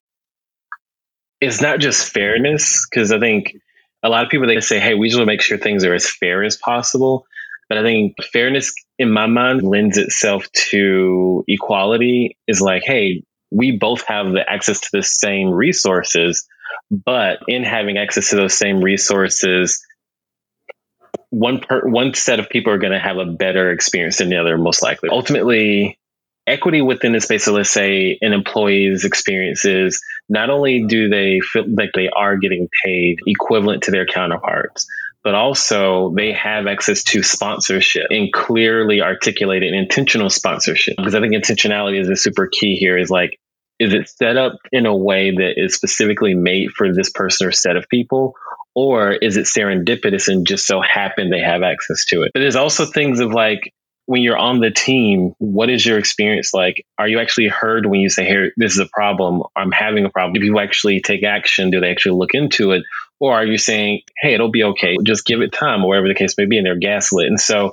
[1.42, 3.56] it's not just fairness because I think
[4.04, 5.94] a lot of people they say, "Hey, we just want to make sure things are
[5.94, 7.26] as fair as possible."
[7.68, 12.38] But I think fairness, in my mind, lends itself to equality.
[12.48, 16.48] Is like, hey, we both have the access to the same resources,
[16.90, 19.84] but in having access to those same resources,
[21.30, 24.38] one per, one set of people are going to have a better experience than the
[24.38, 25.10] other, most likely.
[25.10, 25.99] Ultimately,
[26.50, 31.66] equity within the space of let's say an employee's experiences not only do they feel
[31.68, 34.88] like they are getting paid equivalent to their counterparts
[35.24, 40.96] but also they have access to sponsorship and clearly articulated intentional sponsorship.
[40.98, 43.40] Because i think intentionality is a super key here is like
[43.80, 47.52] is it set up in a way that is specifically made for this person or
[47.52, 48.34] set of people
[48.76, 52.32] or is it serendipitous and just so happen they have access to it?
[52.34, 53.74] But there's also things of like
[54.10, 56.84] when you're on the team, what is your experience like?
[56.98, 59.44] Are you actually heard when you say, "Here, this is a problem.
[59.56, 61.70] I'm having a problem." Do people actually take action?
[61.70, 62.82] Do they actually look into it,
[63.20, 66.16] Or are you saying, hey, it'll be okay, just give it time, or whatever the
[66.16, 67.28] case may be, and they're gaslit?
[67.28, 67.72] And so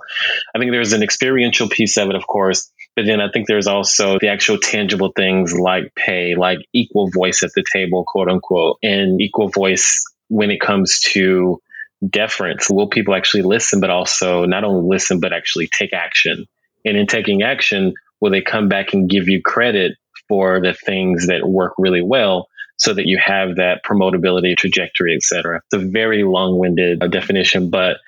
[0.55, 3.69] I think there's an experiential piece of it, of course, but then I think there's
[3.69, 8.79] also the actual tangible things like pay, like equal voice at the table, quote unquote,
[8.83, 11.61] and equal voice when it comes to
[12.09, 12.69] deference.
[12.71, 16.47] Will people actually listen, but also not only listen, but actually take action?
[16.85, 19.93] And in taking action, will they come back and give you credit
[20.29, 25.23] for the things that work really well so that you have that promotability trajectory, et
[25.23, 25.61] cetera.
[25.73, 27.99] It's a very long winded uh, definition, but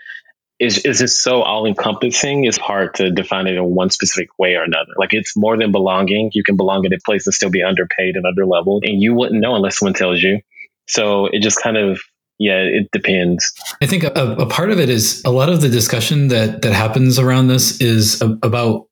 [0.59, 2.45] is is it so all encompassing?
[2.45, 4.93] It's hard to define it in one specific way or another.
[4.97, 6.31] Like it's more than belonging.
[6.35, 9.41] You can belong in a place and still be underpaid and underleveled, and you wouldn't
[9.41, 10.41] know unless someone tells you.
[10.89, 12.01] So it just kind of
[12.39, 13.53] yeah, it depends.
[13.83, 16.73] I think a, a, part of it is a lot of the discussion that that
[16.73, 18.87] happens around this is a, about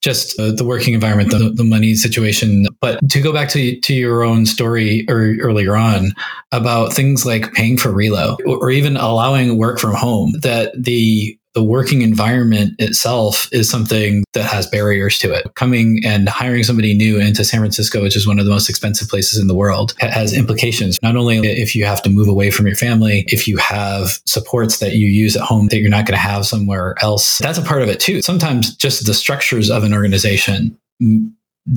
[0.00, 2.66] just uh, the working environment, the, the money situation.
[2.80, 6.12] But to go back to to your own story or earlier on
[6.52, 11.36] about things like paying for relo or, or even allowing work from home, that the
[11.54, 15.46] the working environment itself is something that has barriers to it.
[15.54, 19.08] Coming and hiring somebody new into San Francisco, which is one of the most expensive
[19.08, 20.98] places in the world, has implications.
[21.02, 24.78] Not only if you have to move away from your family, if you have supports
[24.78, 27.62] that you use at home that you're not going to have somewhere else, that's a
[27.62, 28.22] part of it too.
[28.22, 30.78] Sometimes just the structures of an organization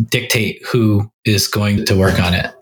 [0.10, 2.54] dictate who is going to work on it.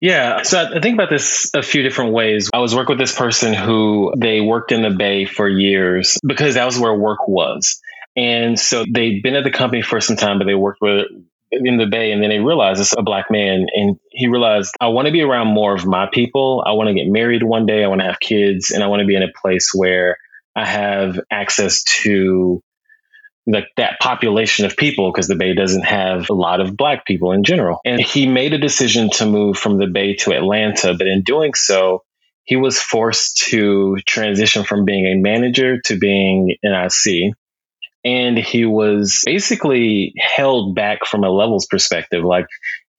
[0.00, 0.42] Yeah.
[0.42, 2.50] So I think about this a few different ways.
[2.52, 6.54] I was working with this person who they worked in the Bay for years because
[6.54, 7.80] that was where work was.
[8.16, 11.06] And so they'd been at the company for some time, but they worked with
[11.50, 14.88] in the Bay and then they realized it's a black man and he realized I
[14.88, 16.62] want to be around more of my people.
[16.66, 17.82] I want to get married one day.
[17.82, 20.18] I want to have kids and I want to be in a place where
[20.54, 22.62] I have access to
[23.50, 27.32] like that population of people because the Bay doesn't have a lot of black people
[27.32, 27.80] in general.
[27.84, 31.54] And he made a decision to move from the Bay to Atlanta, but in doing
[31.54, 32.04] so,
[32.44, 37.34] he was forced to transition from being a manager to being an IC.
[38.04, 42.24] And he was basically held back from a levels perspective.
[42.24, 42.46] Like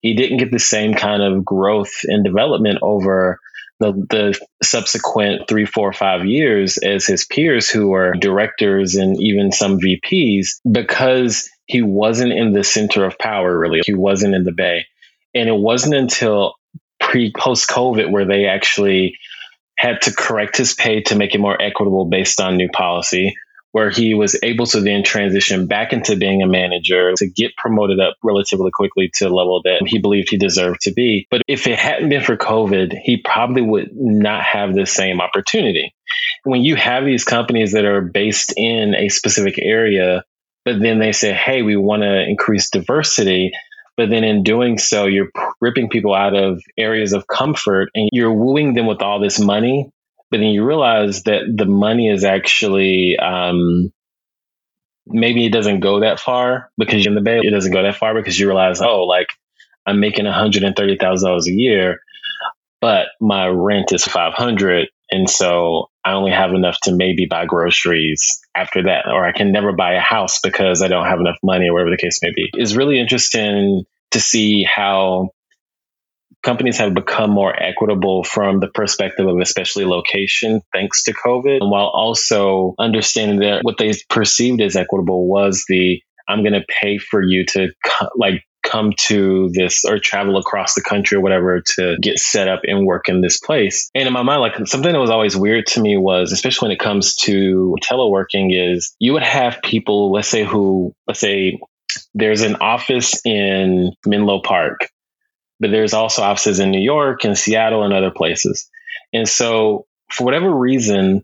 [0.02, 3.40] he didn't get the same kind of growth and development over
[3.80, 9.52] the, the subsequent three, four, five years as his peers who are directors and even
[9.52, 13.82] some VPs because he wasn't in the center of power, really.
[13.86, 14.86] He wasn't in the Bay.
[15.34, 16.56] And it wasn't until
[17.00, 19.18] pre post COVID where they actually
[19.78, 23.34] had to correct his pay to make it more equitable based on new policy
[23.72, 28.00] where he was able to then transition back into being a manager to get promoted
[28.00, 31.28] up relatively quickly to a level that he believed he deserved to be.
[31.30, 35.94] But if it hadn't been for COVID, he probably would not have the same opportunity.
[36.44, 40.24] When you have these companies that are based in a specific area,
[40.66, 43.52] but then they say, hey, we want to increase diversity.
[43.98, 45.30] But then in doing so, you're
[45.62, 49.92] ripping people out of areas of comfort and you're wooing them with all this money
[50.32, 53.92] but then you realize that the money is actually um,
[55.06, 57.40] maybe it doesn't go that far because you're in the bay.
[57.42, 59.28] It doesn't go that far because you realize, oh, like
[59.86, 62.00] I'm making one hundred and thirty thousand dollars a year,
[62.82, 67.46] but my rent is five hundred, and so I only have enough to maybe buy
[67.46, 71.38] groceries after that, or I can never buy a house because I don't have enough
[71.44, 72.50] money, or whatever the case may be.
[72.54, 75.30] It's really interesting to see how
[76.44, 81.72] companies have become more equitable from the perspective of especially location thanks to COVID, And
[81.72, 87.00] while also understanding that what they perceived as equitable was the I'm going to pay
[87.00, 87.70] for you to
[88.16, 92.62] like come to this or travel across the country or whatever to get set up
[92.66, 93.90] and work in this place.
[93.96, 96.74] And in my mind, like something that was always weird to me was, especially when
[96.74, 101.60] it comes to teleworking, is you would have people, let's say, who, let's say,
[102.14, 104.90] there's an office in Menlo Park
[105.60, 108.70] but there's also offices in New York and Seattle and other places.
[109.14, 111.24] And so, for whatever reason,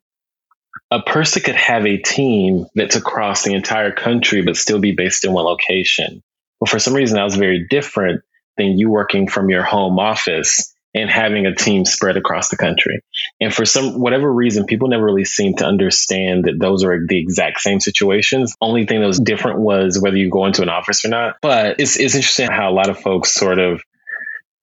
[0.92, 5.26] a person could have a team that's across the entire country, but still be based
[5.26, 6.22] in one location.
[6.60, 8.22] But for some reason, that was very different
[8.58, 13.02] than you working from your home office and having a team spread across the country.
[13.42, 17.20] And for some whatever reason, people never really seem to understand that those are the
[17.20, 18.56] exact same situations.
[18.62, 21.36] Only thing that was different was whether you go into an office or not.
[21.42, 23.82] But it's it's interesting how a lot of folks sort of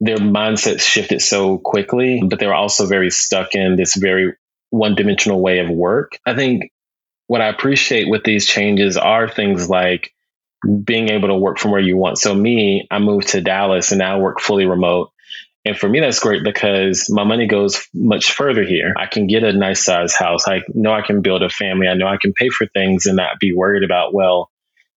[0.03, 4.35] their mindset shifted so quickly, but they were also very stuck in this very
[4.71, 6.19] one dimensional way of work.
[6.27, 6.73] I think
[7.29, 10.13] what I appreciate with these changes are things like
[10.83, 12.19] being able to work from where you want.
[12.19, 15.11] So me, I moved to Dallas and now I work fully remote.
[15.65, 18.95] And for me, that's great because my money goes much further here.
[18.99, 20.49] I can get a nice size house.
[20.49, 21.87] I know I can build a family.
[21.87, 24.51] I know I can pay for things and not be worried about, well,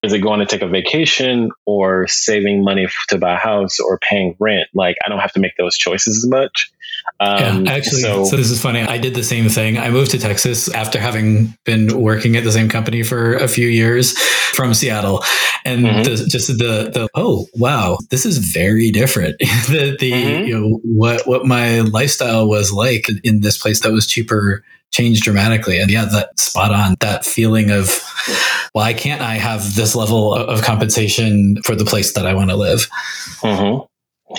[0.05, 3.99] is it going to take a vacation or saving money to buy a house or
[3.99, 4.67] paying rent?
[4.73, 6.71] Like I don't have to make those choices as much.
[7.19, 8.81] Um, yeah, actually, so, so, this is funny.
[8.81, 9.77] I did the same thing.
[9.77, 13.67] I moved to Texas after having been working at the same company for a few
[13.67, 14.17] years
[14.53, 15.23] from Seattle,
[15.63, 16.03] and mm-hmm.
[16.03, 19.37] the, just the the oh wow, this is very different.
[19.39, 20.45] the the mm-hmm.
[20.45, 25.23] you know what what my lifestyle was like in this place that was cheaper changed
[25.23, 25.79] dramatically.
[25.79, 28.01] And yeah, that spot on that feeling of
[28.71, 32.55] why can't I have this level of compensation for the place that I want to
[32.55, 32.87] live?
[33.41, 33.85] Mm-hmm.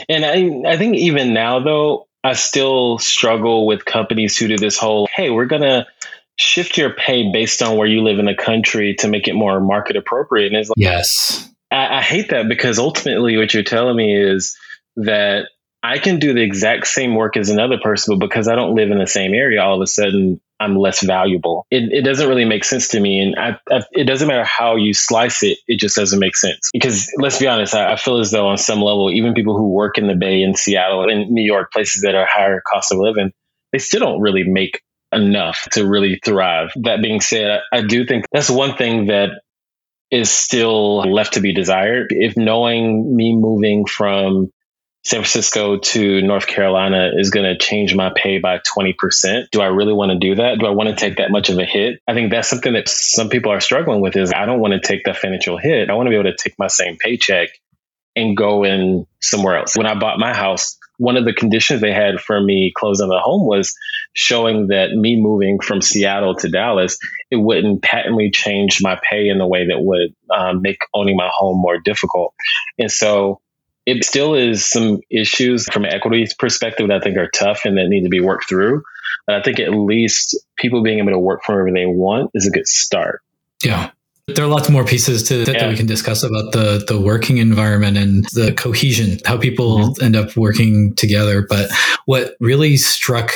[0.09, 4.77] And I, I think even now, though, I still struggle with companies who do this
[4.77, 5.87] whole, hey, we're going to
[6.35, 9.61] shift your pay based on where you live in the country to make it more
[9.61, 10.49] market appropriate.
[10.49, 11.49] And it's like, yes.
[11.71, 14.57] I, I hate that because ultimately what you're telling me is
[14.97, 15.47] that
[15.85, 18.91] I can do the exact same work as another person, but because I don't live
[18.91, 21.67] in the same area, all of a sudden I'm less valuable.
[21.71, 23.21] It, it doesn't really make sense to me.
[23.21, 26.71] And I, I, it doesn't matter how you slice it, it just doesn't make sense.
[26.73, 29.69] Because let's be honest, I, I, feel as though on some level, even people who
[29.71, 32.99] work in the Bay in Seattle and New York, places that are higher cost of
[32.99, 33.33] living,
[33.73, 34.81] they still don't really make
[35.13, 36.71] enough to really thrive.
[36.83, 39.31] That being said, I, I do think that's one thing that
[40.11, 42.09] is still left to be desired.
[42.11, 44.51] If knowing me moving from
[45.07, 49.49] San Francisco to North Carolina is going to change my pay by 20%.
[49.53, 50.59] Do I really want to do that?
[50.59, 52.01] Do I want to take that much of a hit?
[52.09, 54.81] I think that's something that some people are struggling with is I don't want to
[54.81, 55.91] take that financial hit.
[55.91, 57.51] I want to be able to take my same paycheck
[58.17, 59.77] and go in somewhere else.
[59.77, 63.21] When I bought my house, one of the conditions they had for me closing the
[63.21, 63.77] home was
[64.15, 66.99] showing that me moving from Seattle to Dallas,
[67.31, 71.31] it wouldn't patently change my pay in the way that would um, make owning my
[71.33, 72.35] home more difficult.
[72.77, 73.41] And so
[73.87, 77.79] it still is some issues from an equity perspective that I think are tough and
[77.79, 78.83] that need to be worked through.
[79.27, 82.47] But I think at least people being able to work from wherever they want is
[82.47, 83.23] a good start.
[83.63, 83.91] Yeah.
[84.29, 85.61] There are lots more pieces to that, yeah.
[85.61, 90.05] that we can discuss about the the working environment and the cohesion, how people mm-hmm.
[90.05, 91.47] end up working together.
[91.49, 91.71] But
[92.07, 93.31] what really struck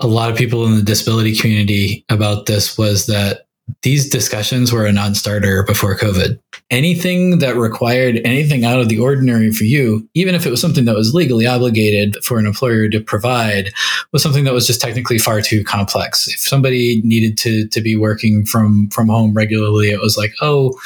[0.00, 3.46] a lot of people in the disability community about this was that
[3.82, 6.38] these discussions were a non-starter before COVID.
[6.70, 10.84] Anything that required anything out of the ordinary for you, even if it was something
[10.84, 13.70] that was legally obligated for an employer to provide,
[14.12, 16.28] was something that was just technically far too complex.
[16.28, 20.78] If somebody needed to to be working from from home regularly, it was like, oh,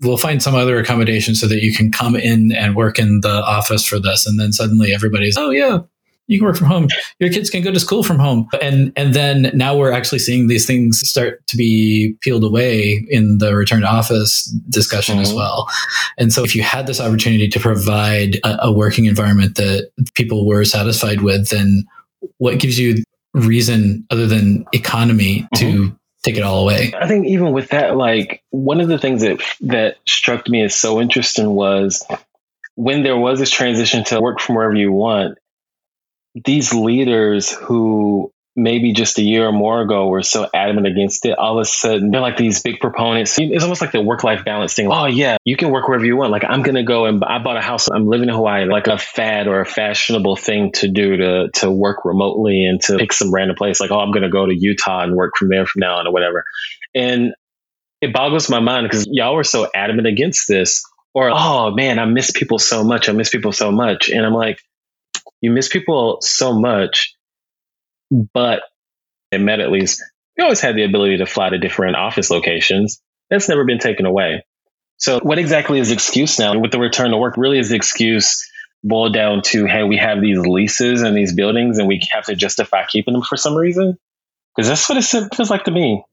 [0.00, 3.42] we'll find some other accommodation so that you can come in and work in the
[3.44, 4.26] office for this.
[4.26, 5.78] And then suddenly everybody's, oh yeah,
[6.28, 6.88] you can work from home.
[7.18, 8.48] Your kids can go to school from home.
[8.62, 13.38] And and then now we're actually seeing these things start to be peeled away in
[13.38, 15.22] the return to office discussion mm-hmm.
[15.22, 15.68] as well.
[16.18, 20.46] And so if you had this opportunity to provide a, a working environment that people
[20.46, 21.84] were satisfied with, then
[22.36, 23.02] what gives you
[23.32, 25.94] reason other than economy to mm-hmm.
[26.24, 26.92] take it all away?
[27.00, 30.74] I think even with that, like one of the things that that struck me as
[30.74, 32.06] so interesting was
[32.74, 35.38] when there was this transition to work from wherever you want,
[36.44, 41.38] these leaders who maybe just a year or more ago were so adamant against it,
[41.38, 43.36] all of a sudden they're like these big proponents.
[43.38, 44.88] It's almost like the work life balance thing.
[44.90, 46.32] Oh, yeah, you can work wherever you want.
[46.32, 47.88] Like, I'm going to go and I bought a house.
[47.88, 51.70] I'm living in Hawaii, like a fad or a fashionable thing to do to, to
[51.70, 53.80] work remotely and to pick some random place.
[53.80, 56.08] Like, oh, I'm going to go to Utah and work from there from now on
[56.08, 56.44] or whatever.
[56.94, 57.34] And
[58.00, 60.82] it boggles my mind because y'all were so adamant against this.
[61.14, 63.08] Or, oh man, I miss people so much.
[63.08, 64.08] I miss people so much.
[64.08, 64.60] And I'm like,
[65.40, 67.14] you miss people so much,
[68.10, 68.62] but
[69.32, 70.02] at Met at least,
[70.36, 73.00] we always had the ability to fly to different office locations.
[73.30, 74.44] That's never been taken away.
[74.96, 76.58] So what exactly is the excuse now?
[76.58, 78.48] With the return to work, really is the excuse
[78.82, 82.34] boiled down to, hey, we have these leases and these buildings and we have to
[82.34, 83.98] justify keeping them for some reason?
[84.54, 86.04] Because that's what it feels like to me.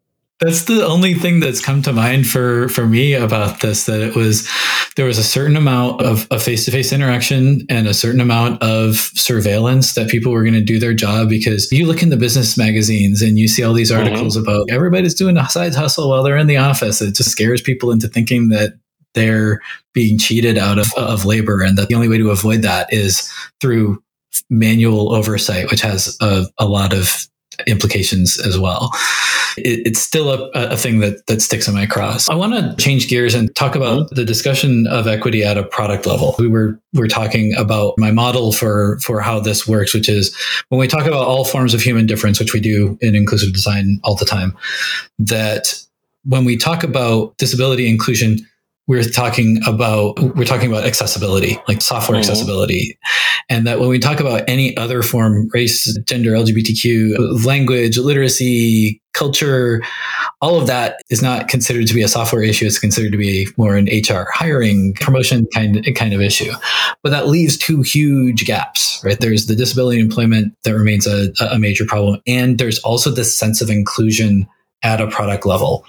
[0.41, 3.85] That's the only thing that's come to mind for for me about this.
[3.85, 4.49] That it was
[4.97, 8.95] there was a certain amount of face to face interaction and a certain amount of
[8.95, 12.57] surveillance that people were going to do their job because you look in the business
[12.57, 14.03] magazines and you see all these mm-hmm.
[14.03, 14.49] articles mm-hmm.
[14.49, 17.01] about everybody's doing a side hustle while they're in the office.
[17.01, 18.73] It just scares people into thinking that
[19.13, 19.61] they're
[19.93, 23.31] being cheated out of, of labor and that the only way to avoid that is
[23.61, 24.03] through
[24.49, 27.27] manual oversight, which has a, a lot of
[27.67, 28.91] implications as well.
[29.57, 32.29] It, it's still a, a, thing that, that sticks in my cross.
[32.29, 36.05] I want to change gears and talk about the discussion of equity at a product
[36.05, 36.35] level.
[36.37, 40.35] We were we're talking about my model for for how this works, which is
[40.69, 43.99] when we talk about all forms of human difference, which we do in inclusive design
[44.03, 44.55] all the time,
[45.19, 45.81] that
[46.23, 48.45] when we talk about disability inclusion,
[48.87, 52.29] we're talking about we're talking about accessibility like software mm-hmm.
[52.29, 52.97] accessibility
[53.49, 59.81] and that when we talk about any other form race gender lgbtq language literacy culture
[60.41, 62.65] all of that is not considered to be a software issue.
[62.65, 66.51] It's considered to be more an HR hiring promotion kind kind of issue.
[67.01, 69.19] But that leaves two huge gaps, right?
[69.19, 73.61] There's the disability employment that remains a, a major problem, and there's also this sense
[73.61, 74.47] of inclusion
[74.85, 75.83] at a product level.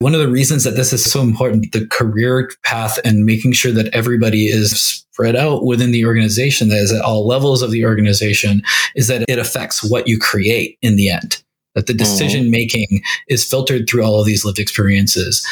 [0.00, 3.70] One of the reasons that this is so important, the career path and making sure
[3.72, 7.84] that everybody is spread out within the organization, that is at all levels of the
[7.84, 8.62] organization,
[8.96, 11.42] is that it affects what you create in the end.
[11.76, 11.98] That the mm-hmm.
[11.98, 15.46] decision making is filtered through all of these lived experiences.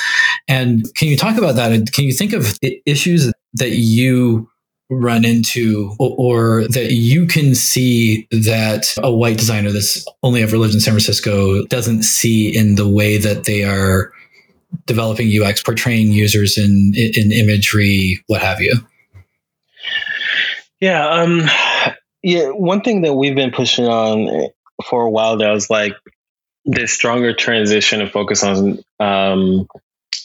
[0.48, 1.70] And can you talk about that?
[1.70, 4.50] And can you think of issues that you
[4.90, 10.74] run into or, that you can see that a white designer that's only ever lived
[10.74, 14.12] in San Francisco doesn't see in the way that they are
[14.86, 18.74] developing UX, portraying users in in imagery, what have you?
[20.80, 21.42] Yeah, um,
[22.22, 22.48] yeah.
[22.48, 24.48] One thing that we've been pushing on
[24.84, 25.94] for a while now is like
[26.64, 29.68] this stronger transition and focus on um,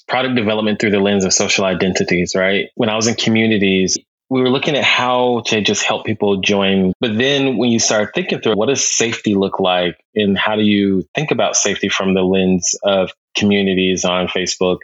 [0.07, 2.33] product development through the lens of social identities.
[2.35, 2.69] Right.
[2.75, 3.97] When I was in communities,
[4.29, 6.93] we were looking at how to just help people join.
[6.99, 10.61] But then when you start thinking through what does safety look like and how do
[10.61, 14.79] you think about safety from the lens of communities on Facebook,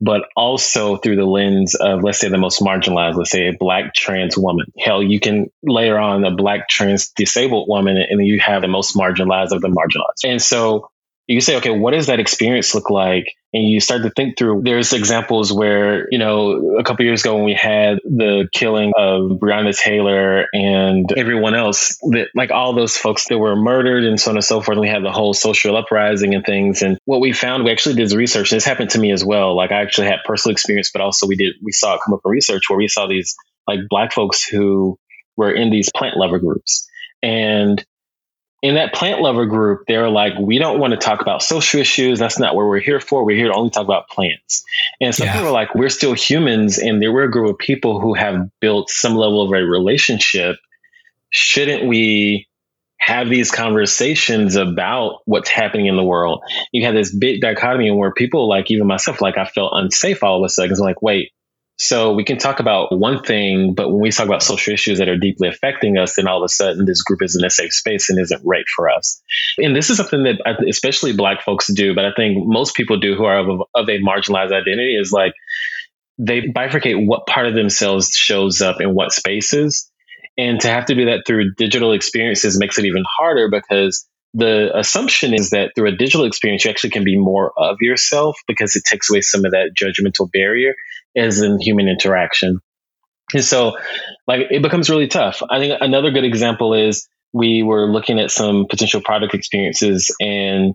[0.00, 3.94] but also through the lens of, let's say, the most marginalized, let's say a black
[3.94, 4.66] trans woman.
[4.78, 8.96] Hell, you can layer on a black trans disabled woman and you have the most
[8.96, 10.28] marginalized of the marginalized.
[10.28, 10.90] And so
[11.34, 13.26] you say, okay, what does that experience look like?
[13.52, 14.62] And you start to think through.
[14.62, 19.32] There's examples where, you know, a couple years ago when we had the killing of
[19.32, 24.30] Breonna Taylor and everyone else, that like all those folks that were murdered and so
[24.30, 24.76] on and so forth.
[24.76, 26.80] And we had the whole social uprising and things.
[26.80, 28.50] And what we found, we actually did research.
[28.50, 29.54] This happened to me as well.
[29.54, 32.20] Like I actually had personal experience, but also we did, we saw it come up
[32.24, 34.98] in research where we saw these like black folks who
[35.36, 36.88] were in these plant lover groups.
[37.22, 37.84] And
[38.60, 42.18] in that plant lover group, they're like, we don't want to talk about social issues.
[42.18, 43.24] That's not what we're here for.
[43.24, 44.64] We're here to only talk about plants.
[45.00, 45.34] And some yeah.
[45.34, 48.50] people are like, we're still humans, and there were a group of people who have
[48.60, 50.56] built some level of a relationship.
[51.30, 52.48] Shouldn't we
[52.98, 56.42] have these conversations about what's happening in the world?
[56.72, 60.42] You have this big dichotomy where people, like even myself, like I felt unsafe all
[60.42, 60.72] of a sudden.
[60.72, 61.30] It's like, wait,
[61.80, 65.08] so we can talk about one thing, but when we talk about social issues that
[65.08, 68.10] are deeply affecting us, then all of a sudden this group isn't a safe space
[68.10, 69.22] and isn't right for us.
[69.58, 73.14] And this is something that especially Black folks do, but I think most people do
[73.14, 75.34] who are of, of a marginalized identity is like
[76.18, 79.88] they bifurcate what part of themselves shows up in what spaces.
[80.36, 84.04] And to have to do that through digital experiences makes it even harder because
[84.34, 88.36] the assumption is that through a digital experience, you actually can be more of yourself
[88.48, 90.74] because it takes away some of that judgmental barrier
[91.16, 92.60] as in human interaction.
[93.34, 93.76] And so,
[94.26, 95.42] like, it becomes really tough.
[95.50, 100.74] I think another good example is we were looking at some potential product experiences and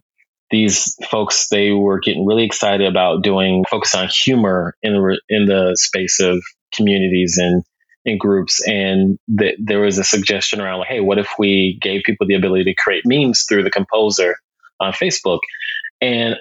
[0.51, 5.45] these folks they were getting really excited about doing focus on humor in the in
[5.45, 7.63] the space of communities and
[8.05, 12.03] in groups and th- there was a suggestion around like hey what if we gave
[12.03, 14.35] people the ability to create memes through the composer
[14.79, 15.39] on facebook
[16.01, 16.35] and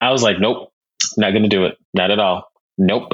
[0.00, 0.72] i was like nope
[1.16, 2.49] not going to do it not at all
[2.80, 3.12] nope.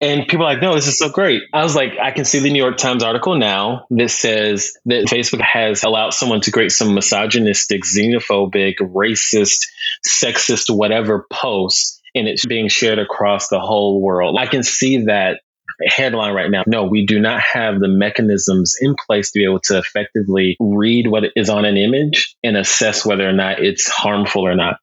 [0.00, 1.42] And people are like, no, this is so great.
[1.52, 5.06] I was like, I can see the New York Times article now that says that
[5.06, 9.66] Facebook has allowed someone to create some misogynistic, xenophobic, racist,
[10.06, 14.36] sexist, whatever post, and it's being shared across the whole world.
[14.38, 15.40] I can see that
[15.84, 16.62] headline right now.
[16.66, 21.06] No, we do not have the mechanisms in place to be able to effectively read
[21.08, 24.78] what is on an image and assess whether or not it's harmful or not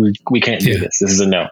[0.00, 0.78] we, we can't do yeah.
[0.78, 0.98] this.
[1.00, 1.48] This is a no.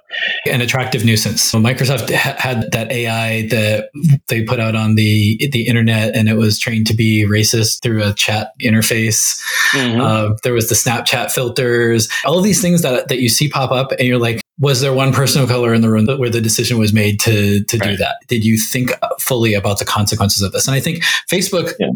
[0.47, 1.43] An attractive nuisance.
[1.43, 3.91] So Microsoft ha- had that AI that
[4.29, 8.03] they put out on the the internet, and it was trained to be racist through
[8.03, 9.41] a chat interface.
[9.73, 10.01] Mm-hmm.
[10.01, 13.71] Uh, there was the Snapchat filters, all of these things that that you see pop
[13.71, 16.41] up, and you're like, was there one person of color in the room where the
[16.41, 17.91] decision was made to to right.
[17.91, 18.17] do that?
[18.29, 20.67] Did you think fully about the consequences of this?
[20.67, 21.91] And I think Facebook yeah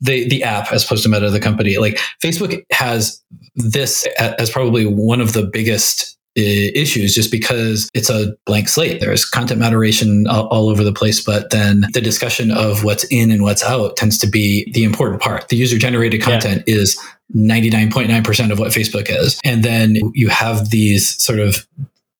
[0.00, 1.78] the the app as opposed to Meta, the company.
[1.78, 3.22] Like Facebook has
[3.56, 9.00] this as probably one of the biggest uh, issues just because it's a blank slate.
[9.00, 13.30] There's content moderation all, all, over the place, but then the discussion of what's in
[13.30, 15.48] and what's out tends to be the important part.
[15.48, 16.74] The user generated content yeah.
[16.74, 17.00] is
[17.36, 19.40] 99.9% of what Facebook is.
[19.44, 21.66] And then you have these sort of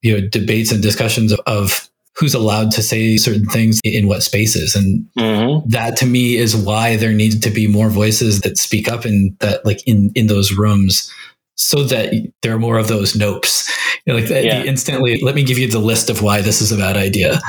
[0.03, 4.23] you know debates and discussions of, of who's allowed to say certain things in what
[4.23, 4.75] spaces.
[4.75, 5.69] And mm-hmm.
[5.71, 9.37] that to me is why there needs to be more voices that speak up in
[9.41, 11.12] that, like in, in those rooms
[11.57, 12.12] so that
[12.43, 13.69] there are more of those nopes.
[14.07, 14.62] You know, like the, yeah.
[14.62, 17.41] instantly, let me give you the list of why this is a bad idea.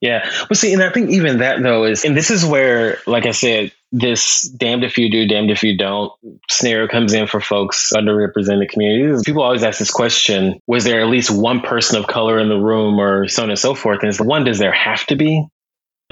[0.00, 0.28] Yeah.
[0.48, 3.30] Well, see, and I think even that though is, and this is where, like I
[3.30, 6.12] said, this damned if you do, damned if you don't
[6.50, 9.22] scenario comes in for folks underrepresented communities.
[9.24, 12.58] People always ask this question: Was there at least one person of color in the
[12.58, 14.00] room, or so on and so forth?
[14.00, 15.46] And it's one: Does there have to be?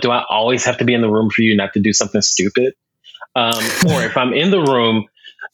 [0.00, 2.20] Do I always have to be in the room for you not to do something
[2.20, 2.74] stupid?
[3.34, 5.06] Um, or if I'm in the room,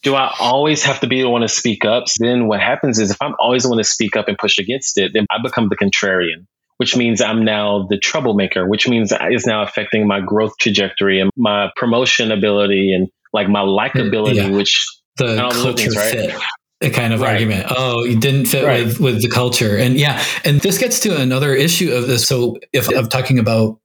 [0.02, 2.04] do I always have to be the one to speak up?
[2.18, 4.98] Then what happens is if I'm always the one to speak up and push against
[4.98, 6.46] it, then I become the contrarian
[6.80, 11.30] which means I'm now the troublemaker, which means is now affecting my growth trajectory and
[11.36, 14.48] my promotion ability and like my likability, yeah.
[14.48, 14.86] which
[15.18, 16.10] the culture things, right?
[16.10, 16.40] fit
[16.80, 17.34] a kind of right.
[17.34, 17.66] argument.
[17.68, 18.86] Oh, you didn't fit right.
[18.86, 19.76] with, with the culture.
[19.76, 22.26] And yeah, and this gets to another issue of this.
[22.26, 23.78] So if I'm talking about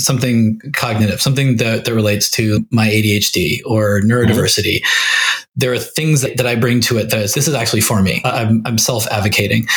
[0.00, 5.44] something cognitive, something that, that relates to my ADHD or neurodiversity, mm-hmm.
[5.54, 8.02] there are things that, that I bring to it that is, this is actually for
[8.02, 8.20] me.
[8.24, 9.68] I'm, I'm self advocating.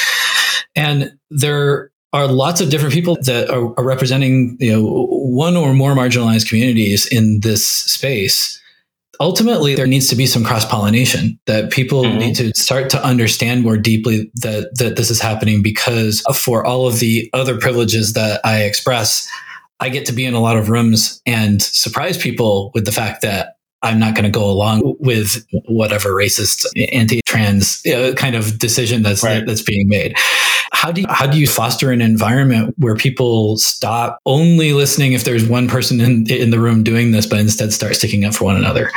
[0.76, 5.74] And there are lots of different people that are, are, representing you know one or
[5.74, 8.60] more marginalized communities in this space
[9.20, 12.18] ultimately there needs to be some cross pollination that people mm-hmm.
[12.18, 16.88] need to start to understand more deeply that that this is happening because for all
[16.88, 19.28] of the other privileges that I express
[19.80, 23.22] I get to be in a lot of rooms and surprise people with the fact
[23.22, 29.03] that I'm not going to go along with whatever racist anti-trans uh, kind of decision
[29.03, 29.45] that's right.
[29.45, 30.16] that's being made.
[30.82, 35.25] How do you, how do you foster an environment where people stop only listening if
[35.25, 38.45] there's one person in in the room doing this, but instead start sticking up for
[38.45, 38.89] one another?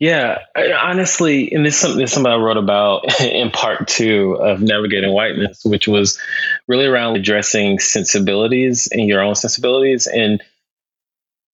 [0.00, 5.64] Yeah, honestly, and this is something, I wrote about in part two of Navigating Whiteness,
[5.64, 6.18] which was
[6.66, 10.42] really around addressing sensibilities and your own sensibilities and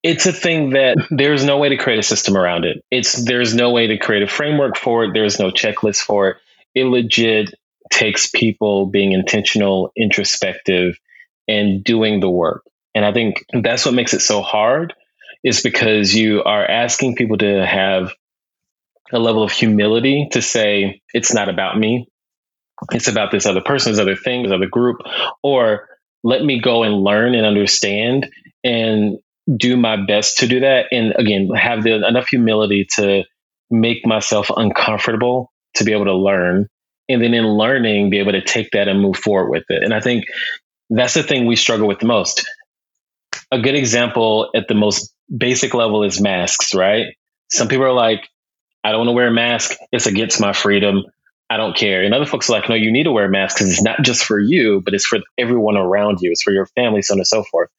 [0.02, 2.84] it's a thing that there's no way to create a system around it.
[2.90, 5.14] It's there's no way to create a framework for it.
[5.14, 6.36] There's no checklist for it.
[6.74, 7.55] It legit
[7.95, 10.99] takes people being intentional, introspective,
[11.47, 12.64] and doing the work.
[12.95, 14.95] And I think that's what makes it so hard
[15.42, 18.12] is because you are asking people to have
[19.12, 22.09] a level of humility to say, it's not about me.
[22.92, 24.97] It's about this other person, this other thing, this other group,
[25.42, 25.88] or
[26.24, 28.26] let me go and learn and understand
[28.64, 29.18] and
[29.57, 30.86] do my best to do that.
[30.90, 33.24] And again, have the enough humility to
[33.70, 36.68] make myself uncomfortable to be able to learn.
[37.09, 39.82] And then in learning, be able to take that and move forward with it.
[39.82, 40.24] And I think
[40.90, 42.48] that's the thing we struggle with the most.
[43.50, 47.14] A good example at the most basic level is masks, right?
[47.50, 48.28] Some people are like,
[48.82, 49.76] I don't want to wear a mask.
[49.92, 51.05] It's against my freedom.
[51.50, 52.02] I don't care.
[52.02, 54.02] And other folks are like, no, you need to wear a mask because it's not
[54.02, 56.30] just for you, but it's for everyone around you.
[56.30, 57.70] It's for your family, so on and so forth.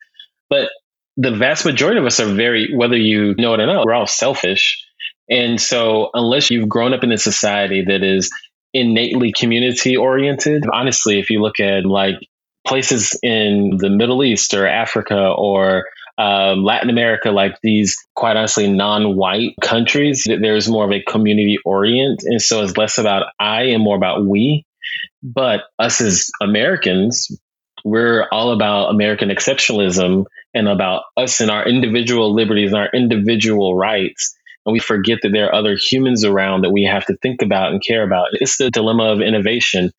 [0.49, 0.69] But
[1.17, 4.07] the vast majority of us are very, whether you know it or not, we're all
[4.07, 4.84] selfish.
[5.30, 8.30] And so, unless you've grown up in a society that is
[8.76, 12.15] innately community oriented, honestly, if you look at like
[12.67, 15.86] places in the Middle East or Africa or
[16.17, 21.57] um, Latin America, like these quite honestly non white countries, there's more of a community
[21.63, 22.21] orient.
[22.23, 24.65] And so it's less about I and more about we.
[25.23, 27.32] But us as Americans,
[27.86, 33.76] we're all about American exceptionalism and about us and our individual liberties and our individual
[33.76, 34.36] rights.
[34.66, 37.72] And we forget that there are other humans around that we have to think about
[37.72, 38.30] and care about.
[38.34, 39.91] It's the dilemma of innovation.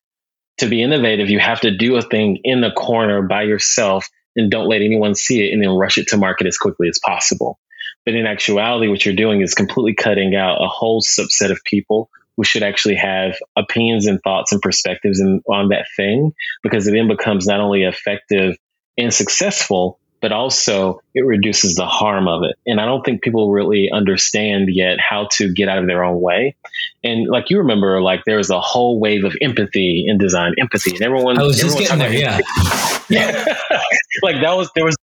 [0.59, 4.51] To be innovative, you have to do a thing in the corner by yourself and
[4.51, 7.59] don't let anyone see it and then rush it to market as quickly as possible.
[8.05, 12.09] But in actuality, what you're doing is completely cutting out a whole subset of people
[12.37, 16.31] who should actually have opinions and thoughts and perspectives in, on that thing
[16.63, 18.55] because it then becomes not only effective
[18.97, 22.55] and successful, but also it reduces the harm of it.
[22.65, 26.21] And I don't think people really understand yet how to get out of their own
[26.21, 26.55] way.
[27.03, 30.91] And like you remember, like there was a whole wave of empathy in design, empathy,
[30.91, 31.39] and everyone.
[31.39, 32.39] I was just getting there, yeah.
[33.09, 33.55] yeah.
[34.23, 34.95] like that was there was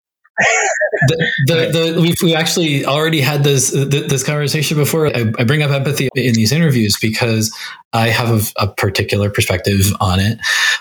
[1.09, 1.55] the, the,
[1.95, 5.09] the, we've, we actually already had this this conversation before.
[5.09, 7.57] I, I, bring up empathy in these interviews because
[7.93, 10.39] I have a, a, particular perspective on it,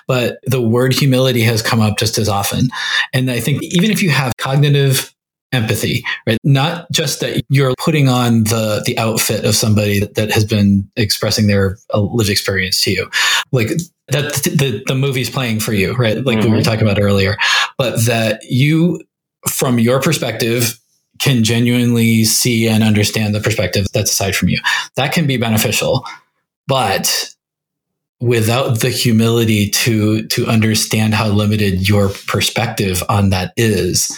[0.08, 2.70] but the word humility has come up just as often.
[3.14, 5.14] And I think even if you have cognitive
[5.52, 6.38] empathy, right?
[6.44, 10.90] Not just that you're putting on the the outfit of somebody that, that has been
[10.96, 13.10] expressing their uh, lived experience to you,
[13.52, 13.70] like
[14.10, 16.18] that the the movie's playing for you, right?
[16.24, 16.46] Like mm-hmm.
[16.46, 16.64] we were mm-hmm.
[16.64, 17.38] talking about earlier,
[17.78, 19.02] but that you
[19.48, 20.80] from your perspective
[21.20, 24.60] can genuinely see and understand the perspective that's aside from you.
[24.96, 26.06] That can be beneficial.
[26.68, 27.34] But
[28.20, 34.18] without the humility to to understand how limited your perspective on that is,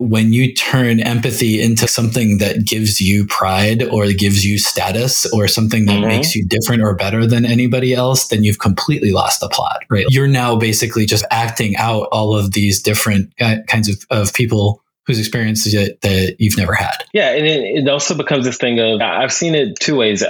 [0.00, 5.46] when you turn empathy into something that gives you pride or gives you status or
[5.46, 6.08] something that mm-hmm.
[6.08, 10.06] makes you different or better than anybody else, then you've completely lost the plot, right?
[10.08, 13.30] You're now basically just acting out all of these different
[13.68, 16.96] kinds of, of people whose experiences that, that you've never had.
[17.12, 20.24] Yeah, and it, it also becomes this thing of I've seen it two ways,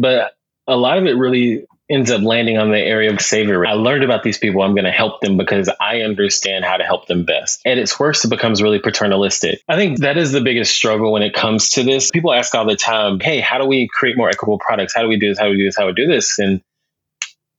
[0.00, 0.32] but
[0.66, 3.66] a lot of it really ends up landing on the area of savior.
[3.66, 4.62] I learned about these people.
[4.62, 7.60] I'm going to help them because I understand how to help them best.
[7.66, 9.60] At its worst, it becomes really paternalistic.
[9.68, 12.10] I think that is the biggest struggle when it comes to this.
[12.10, 14.94] People ask all the time, Hey, how do we create more equitable products?
[14.94, 15.38] How do we do this?
[15.38, 15.76] How do we do this?
[15.76, 16.38] How do we do this?
[16.38, 16.62] And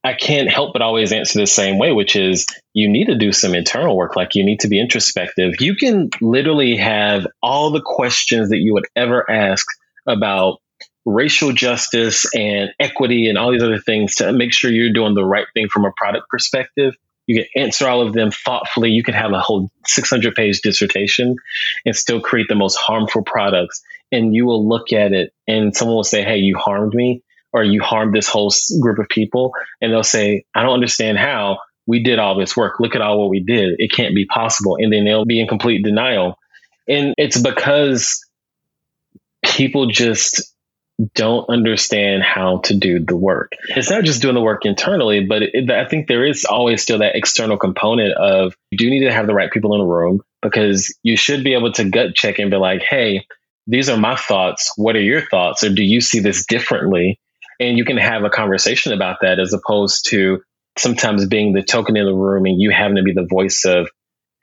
[0.03, 3.31] I can't help but always answer the same way, which is you need to do
[3.31, 4.15] some internal work.
[4.15, 5.53] Like you need to be introspective.
[5.59, 9.65] You can literally have all the questions that you would ever ask
[10.05, 10.59] about
[11.05, 15.25] racial justice and equity and all these other things to make sure you're doing the
[15.25, 16.95] right thing from a product perspective.
[17.27, 18.91] You can answer all of them thoughtfully.
[18.91, 21.35] You can have a whole 600 page dissertation
[21.85, 23.81] and still create the most harmful products.
[24.11, 27.23] And you will look at it and someone will say, Hey, you harmed me
[27.53, 28.51] or you harmed this whole
[28.81, 29.53] group of people.
[29.81, 32.79] And they'll say, I don't understand how we did all this work.
[32.79, 33.75] Look at all what we did.
[33.77, 34.77] It can't be possible.
[34.79, 36.37] And then they'll be in complete denial.
[36.87, 38.25] And it's because
[39.43, 40.52] people just
[41.15, 43.53] don't understand how to do the work.
[43.69, 46.99] It's not just doing the work internally, but it, I think there is always still
[46.99, 50.21] that external component of you do need to have the right people in the room
[50.41, 53.25] because you should be able to gut check and be like, hey,
[53.65, 54.71] these are my thoughts.
[54.75, 55.63] What are your thoughts?
[55.63, 57.19] Or do you see this differently?
[57.59, 60.41] And you can have a conversation about that as opposed to
[60.77, 63.89] sometimes being the token in the room and you having to be the voice of,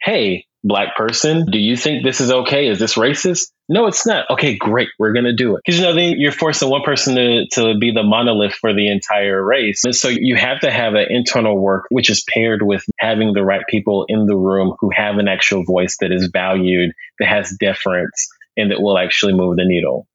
[0.01, 2.69] hey, black person, do you think this is okay?
[2.69, 3.51] Is this racist?
[3.73, 4.29] No, it's not.
[4.31, 4.89] Okay, great.
[4.99, 5.63] We're going to do it.
[5.65, 8.89] Because, you know, then you're forcing one person to, to be the monolith for the
[8.89, 9.85] entire race.
[9.85, 13.45] And so you have to have an internal work, which is paired with having the
[13.45, 16.91] right people in the room who have an actual voice that is valued,
[17.21, 20.09] that has deference, and that will actually move the needle.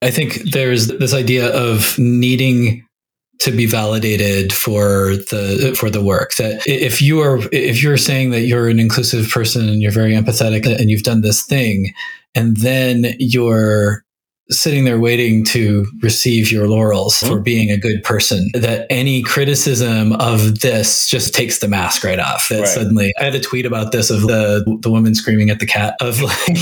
[0.00, 2.86] I think there's this idea of needing
[3.40, 8.30] to be validated for the for the work that if you are if you're saying
[8.30, 11.92] that you're an inclusive person and you're very empathetic and you've done this thing
[12.34, 14.04] and then you're
[14.50, 17.42] sitting there waiting to receive your laurels for mm-hmm.
[17.42, 22.48] being a good person that any criticism of this just takes the mask right off
[22.48, 22.68] that right.
[22.68, 25.94] suddenly i had a tweet about this of the the woman screaming at the cat
[26.00, 26.56] of like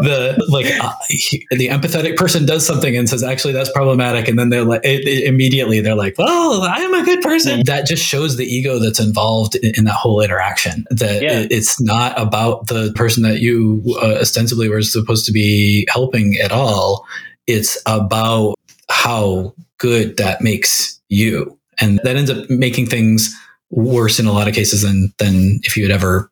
[0.00, 4.38] the like uh, he, the empathetic person does something and says actually that's problematic and
[4.38, 7.62] then they're like it, it, immediately they're like well i am a good person mm-hmm.
[7.62, 11.40] that just shows the ego that's involved in, in that whole interaction that yeah.
[11.40, 16.36] it, it's not about the person that you uh, ostensibly were supposed to be helping
[16.42, 17.06] at all
[17.52, 18.54] it's about
[18.88, 21.58] how good that makes you.
[21.80, 23.34] And that ends up making things
[23.70, 26.30] worse in a lot of cases than than if you had ever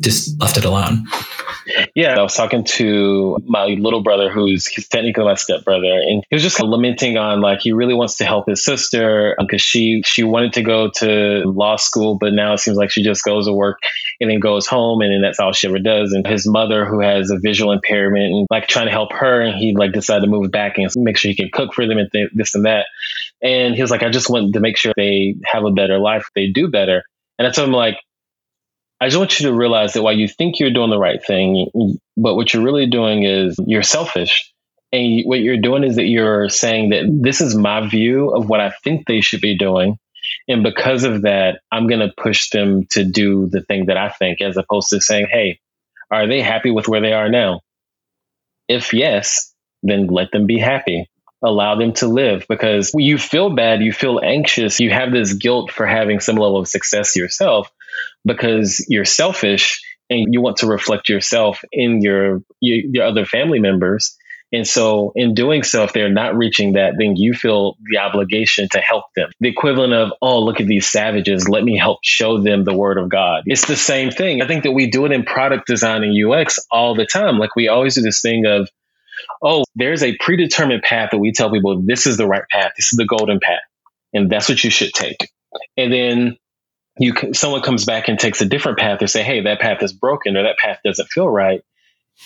[0.00, 1.06] just left it alone.
[1.94, 6.42] Yeah, I was talking to my little brother, who's technically my stepbrother, and he was
[6.42, 10.24] just lamenting on like he really wants to help his sister because um, she she
[10.24, 13.52] wanted to go to law school, but now it seems like she just goes to
[13.52, 13.78] work
[14.20, 16.10] and then goes home, and then that's all she ever does.
[16.12, 19.56] And his mother, who has a visual impairment, and like trying to help her, and
[19.56, 22.10] he like decided to move back and make sure he can cook for them and
[22.10, 22.86] th- this and that.
[23.40, 26.26] And he was like, I just want to make sure they have a better life,
[26.34, 27.04] they do better.
[27.38, 27.98] And I told him like
[29.04, 31.68] I just want you to realize that while you think you're doing the right thing,
[32.16, 34.50] but what you're really doing is you're selfish.
[34.94, 38.60] And what you're doing is that you're saying that this is my view of what
[38.60, 39.98] I think they should be doing.
[40.48, 44.08] And because of that, I'm going to push them to do the thing that I
[44.08, 45.60] think, as opposed to saying, hey,
[46.10, 47.60] are they happy with where they are now?
[48.68, 49.52] If yes,
[49.82, 51.10] then let them be happy.
[51.42, 55.70] Allow them to live because you feel bad, you feel anxious, you have this guilt
[55.70, 57.70] for having some level of success yourself
[58.24, 64.16] because you're selfish and you want to reflect yourself in your your other family members.
[64.52, 68.68] And so, in doing so, if they're not reaching that, then you feel the obligation
[68.70, 69.30] to help them.
[69.40, 71.48] The equivalent of, oh, look at these savages.
[71.48, 73.42] Let me help show them the word of God.
[73.46, 74.42] It's the same thing.
[74.42, 77.38] I think that we do it in product design and UX all the time.
[77.38, 78.68] Like we always do this thing of,
[79.42, 82.72] oh, there's a predetermined path that we tell people this is the right path.
[82.76, 83.62] This is the golden path.
[84.12, 85.30] And that's what you should take.
[85.76, 86.36] And then
[86.98, 89.92] you someone comes back and takes a different path or say, hey, that path is
[89.92, 91.62] broken or that path doesn't feel right.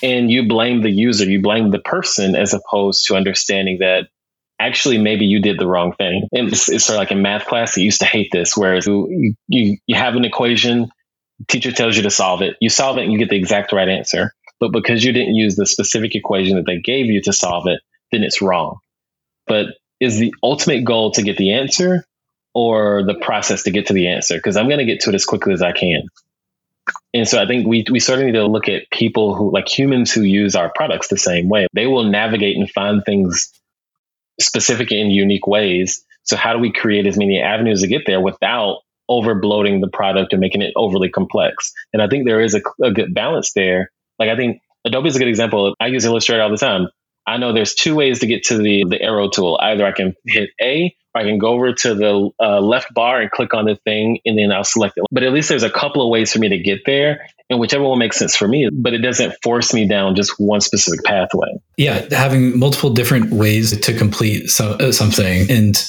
[0.03, 4.07] And you blame the user, you blame the person as opposed to understanding that
[4.59, 6.27] actually maybe you did the wrong thing.
[6.31, 8.85] And it's, it's sort of like in math class, you used to hate this, whereas
[8.85, 10.89] you, you, you have an equation,
[11.47, 13.89] teacher tells you to solve it, you solve it and you get the exact right
[13.89, 14.33] answer.
[14.59, 17.79] But because you didn't use the specific equation that they gave you to solve it,
[18.11, 18.79] then it's wrong.
[19.47, 19.67] But
[19.99, 22.05] is the ultimate goal to get the answer
[22.59, 25.15] or the process to get to the answer because I'm going to get to it
[25.15, 26.09] as quickly as I can.
[27.13, 30.11] And so I think we, we of need to look at people who, like humans
[30.11, 31.67] who use our products the same way.
[31.71, 33.49] They will navigate and find things
[34.41, 36.03] specific in unique ways.
[36.23, 39.87] So, how do we create as many avenues to get there without over bloating the
[39.87, 41.71] product and making it overly complex?
[41.93, 43.89] And I think there is a, a good balance there
[44.19, 45.75] Like I think Adobe is a good example.
[45.79, 46.89] I use Illustrator all the time.
[47.29, 49.59] I know there's two ways to get to the the arrow tool.
[49.61, 53.21] Either I can hit A or I can go over to the uh, left bar
[53.21, 55.05] and click on the thing and then I'll select it.
[55.11, 57.83] But at least there's a couple of ways for me to get there and whichever
[57.83, 61.49] one makes sense for me, but it doesn't force me down just one specific pathway.
[61.77, 65.83] Yeah, having multiple different ways to complete so, uh, something and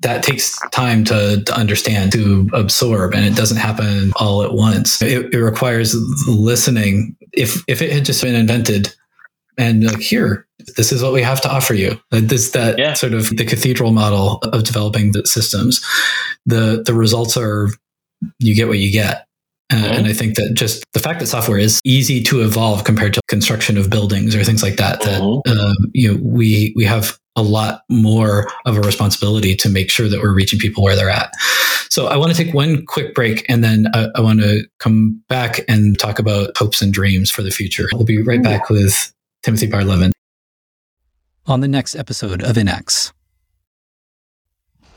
[0.00, 5.00] that takes time to, to, understand, to absorb, and it doesn't happen all at once.
[5.00, 5.94] It, it requires
[6.28, 7.16] listening.
[7.32, 8.94] If if it had just been invented
[9.58, 10.46] and like here
[10.76, 12.94] this is what we have to offer you this that yeah.
[12.94, 15.84] sort of the cathedral model of developing the systems
[16.46, 17.68] the the results are
[18.38, 19.26] you get what you get
[19.72, 19.94] uh, mm-hmm.
[19.94, 23.20] and I think that just the fact that software is easy to evolve compared to
[23.28, 25.58] construction of buildings or things like that, that mm-hmm.
[25.58, 30.08] um, you know we we have a lot more of a responsibility to make sure
[30.08, 31.32] that we're reaching people where they're at.
[31.90, 35.22] So I want to take one quick break, and then I, I want to come
[35.28, 37.88] back and talk about hopes and dreams for the future.
[37.92, 39.14] We'll be right back with
[39.44, 40.14] Timothy Bardlavens.
[41.44, 43.12] On the next episode of InX.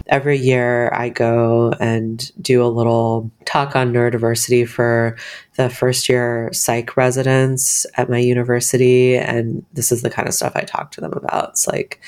[0.08, 5.18] Every year I go and do a little talk on neurodiversity for
[5.58, 9.18] the first year psych residents at my university.
[9.18, 11.50] And this is the kind of stuff I talk to them about.
[11.50, 12.00] It's like,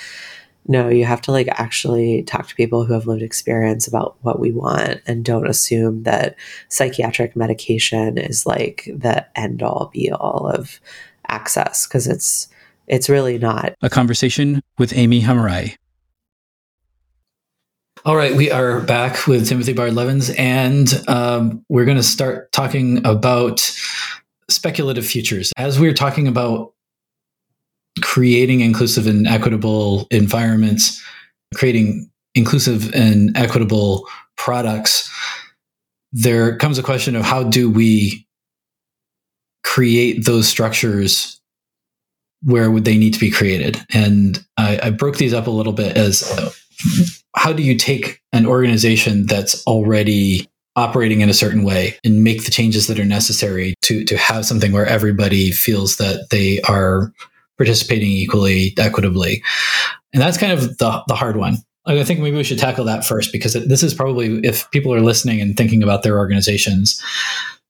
[0.65, 4.39] no, you have to like actually talk to people who have lived experience about what
[4.39, 6.37] we want and don't assume that
[6.69, 10.79] psychiatric medication is like the end all be all of
[11.29, 12.47] access because it's
[12.87, 13.75] it's really not.
[13.81, 15.75] A conversation with Aimi Hamraie.
[18.05, 23.05] All right, we are back with Timothy Bardlavens, and um, we're going to start talking
[23.05, 23.59] about
[24.49, 25.51] speculative futures.
[25.57, 26.73] As we're talking about
[28.01, 31.03] creating inclusive and equitable environments,
[31.53, 34.07] creating inclusive and equitable
[34.37, 35.09] products,
[36.13, 38.25] there comes a question of how do we
[39.63, 41.39] create those structures
[42.43, 43.77] where would they need to be created?
[43.93, 46.23] And I, I broke these up a little bit as
[47.35, 52.45] how do you take an organization that's already operating in a certain way and make
[52.45, 57.11] the changes that are necessary to to have something where everybody feels that they are
[57.57, 59.43] participating equally equitably
[60.13, 63.03] and that's kind of the, the hard one i think maybe we should tackle that
[63.03, 67.03] first because this is probably if people are listening and thinking about their organizations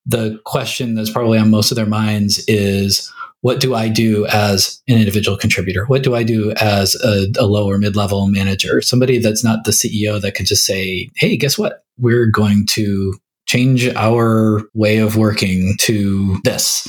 [0.05, 4.81] the question that's probably on most of their minds is what do I do as
[4.87, 5.85] an individual contributor?
[5.85, 8.81] What do I do as a, a low or mid level manager?
[8.81, 11.83] Somebody that's not the CEO that can just say, hey, guess what?
[11.97, 13.13] We're going to
[13.47, 16.87] change our way of working to this.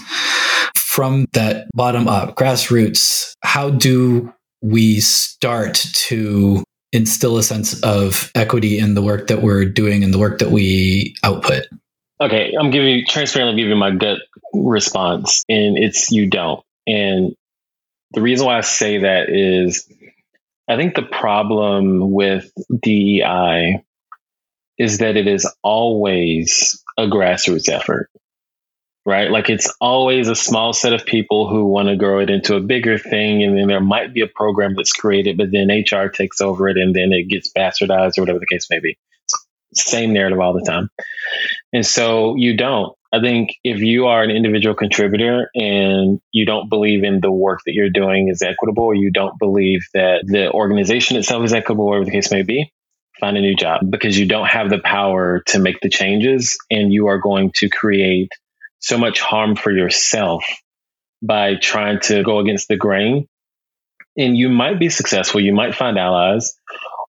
[0.75, 8.79] From that bottom up, grassroots, how do we start to instill a sense of equity
[8.79, 11.67] in the work that we're doing and the work that we output?
[12.21, 14.19] Okay, I'm giving you transparently giving my gut
[14.53, 16.63] response, and it's you don't.
[16.87, 17.35] And
[18.13, 19.89] the reason why I say that is
[20.69, 22.51] I think the problem with
[22.83, 23.83] DEI
[24.79, 28.11] is that it is always a grassroots effort,
[29.07, 29.31] right?
[29.31, 32.61] Like it's always a small set of people who want to grow it into a
[32.61, 33.43] bigger thing.
[33.43, 36.77] And then there might be a program that's created, but then HR takes over it
[36.79, 38.97] and then it gets bastardized or whatever the case may be.
[39.75, 40.89] Same narrative all the time.
[41.73, 42.95] And so you don't.
[43.13, 47.61] I think if you are an individual contributor and you don't believe in the work
[47.67, 51.87] that you're doing is equitable, or you don't believe that the organization itself is equitable,
[51.87, 52.73] whatever the case may be,
[53.19, 56.93] find a new job because you don't have the power to make the changes and
[56.93, 58.31] you are going to create
[58.79, 60.45] so much harm for yourself
[61.23, 63.27] by trying to go against the grain.
[64.17, 66.55] And you might be successful, you might find allies,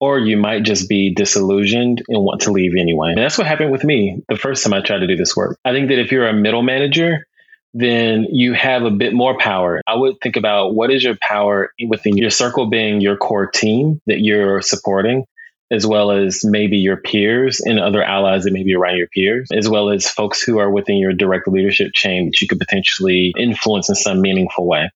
[0.04, 3.12] or you might just be disillusioned and want to leave anyway.
[3.12, 5.58] And that's what happened with me the first time I tried to do this work.
[5.64, 7.26] I think that if you're a middle manager,
[7.74, 9.80] then you have a bit more power.
[9.88, 14.02] I would think about what is your power within your circle being your core team
[14.06, 15.24] that you're supporting,
[15.72, 19.48] as well as maybe your peers and other allies that may be around your peers,
[19.54, 23.34] as well as folks who are within your direct leadership chain that you could potentially
[23.38, 24.90] influence in some meaningful way.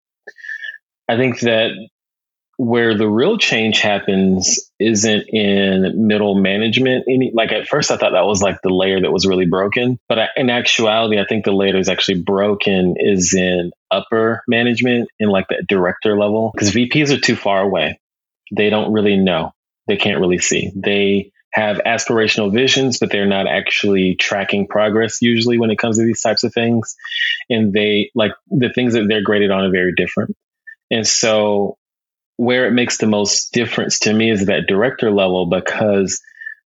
[1.07, 1.71] I think that
[2.57, 8.13] where the real change happens isn't in middle management any like at first i thought
[8.13, 11.45] that was like the layer that was really broken but I, in actuality i think
[11.45, 16.71] the layer that's actually broken is in upper management in like that director level because
[16.71, 17.99] vps are too far away.
[18.55, 19.53] They don't really know.
[19.87, 20.71] They can't really see.
[20.75, 26.05] They have aspirational visions but they're not actually tracking progress usually when it comes to
[26.05, 26.95] these types of things.
[27.49, 30.35] And they like the things that they're graded on are very different.
[30.91, 31.77] And so
[32.37, 36.21] where it makes the most difference to me is that director level because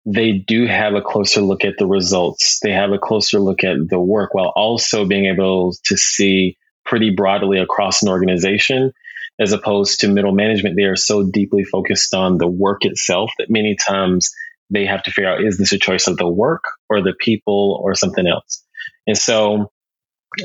[0.05, 2.59] they do have a closer look at the results.
[2.61, 7.11] They have a closer look at the work while also being able to see pretty
[7.11, 8.93] broadly across an organization
[9.39, 10.77] as opposed to middle management.
[10.77, 14.31] They are so deeply focused on the work itself that many times
[14.71, 17.81] they have to figure out is this a choice of the work or the people
[17.83, 18.65] or something else?
[19.07, 19.71] And so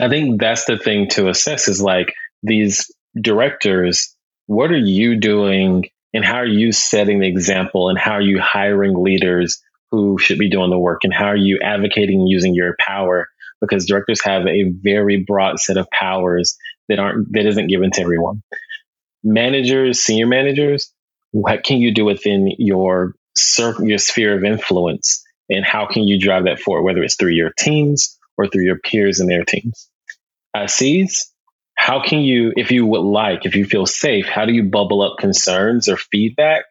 [0.02, 2.14] I think that's the thing to assess is like
[2.44, 4.15] these directors,
[4.48, 8.40] what are you doing and how are you setting the example and how are you
[8.40, 12.76] hiring leaders who should be doing the work and how are you advocating using your
[12.80, 13.28] power?
[13.62, 16.58] Because directors have a very broad set of powers
[16.90, 18.44] that aren't that isn't given to everyone.
[19.24, 20.92] Managers senior managers
[21.36, 23.14] what can you do within your
[23.82, 25.22] your sphere of influence?
[25.50, 28.80] And how can you drive that forward whether it's through your teams or through your
[28.80, 29.90] peers and their teams?
[30.54, 31.26] Uh, ICs
[31.86, 35.04] how can you, if you would like, if you feel safe, how do you bubble
[35.04, 36.66] up concerns or feedback?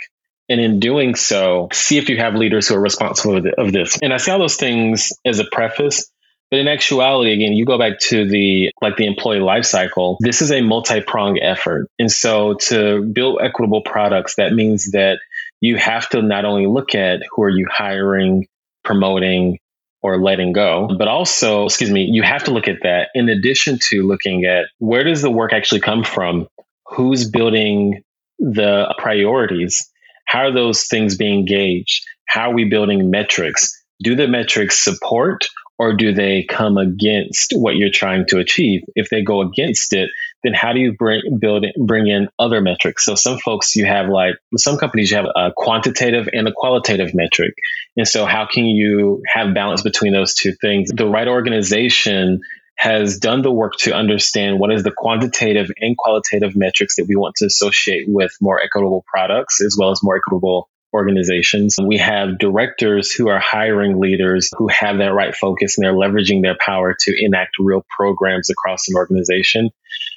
[0.49, 3.97] And in doing so, see if you have leaders who are responsible of this.
[4.03, 6.11] And I see all those things as a preface.
[6.51, 10.19] But in actuality, again, you go back to the like the employee life cycle.
[10.19, 11.89] This is a multi-pronged effort.
[12.01, 15.21] And so to build equitable products, that means that
[15.61, 18.49] you have to not only look at who are you hiring,
[18.83, 19.61] promoting,
[20.05, 20.87] or letting go.
[20.99, 24.67] But also, excuse me, you have to look at that in addition to looking at
[24.79, 26.47] where does the work actually come from?
[26.89, 28.05] Who's building
[28.39, 29.91] the priorities?
[30.27, 32.05] How are those things being gauged?
[32.29, 33.73] How are we building metrics?
[34.03, 35.49] Do the metrics support
[35.79, 38.83] or do they come against what you're trying to achieve?
[38.95, 40.11] If they go against it,
[40.45, 43.05] then how do you bring build bring in other metrics?
[43.05, 47.15] So some folks you have like some companies you have a quantitative and a qualitative
[47.15, 47.55] metric,
[47.97, 50.91] and so how can you have balance between those two things?
[50.95, 52.41] The right organization
[52.77, 57.15] has done the work to understand what is the quantitative and qualitative metrics that we
[57.15, 61.77] want to associate with more equitable products as well as more equitable organizations.
[61.85, 66.43] We have directors who are hiring leaders who have that right focus and they're leveraging
[66.43, 69.71] their power to enact real programs across an organization.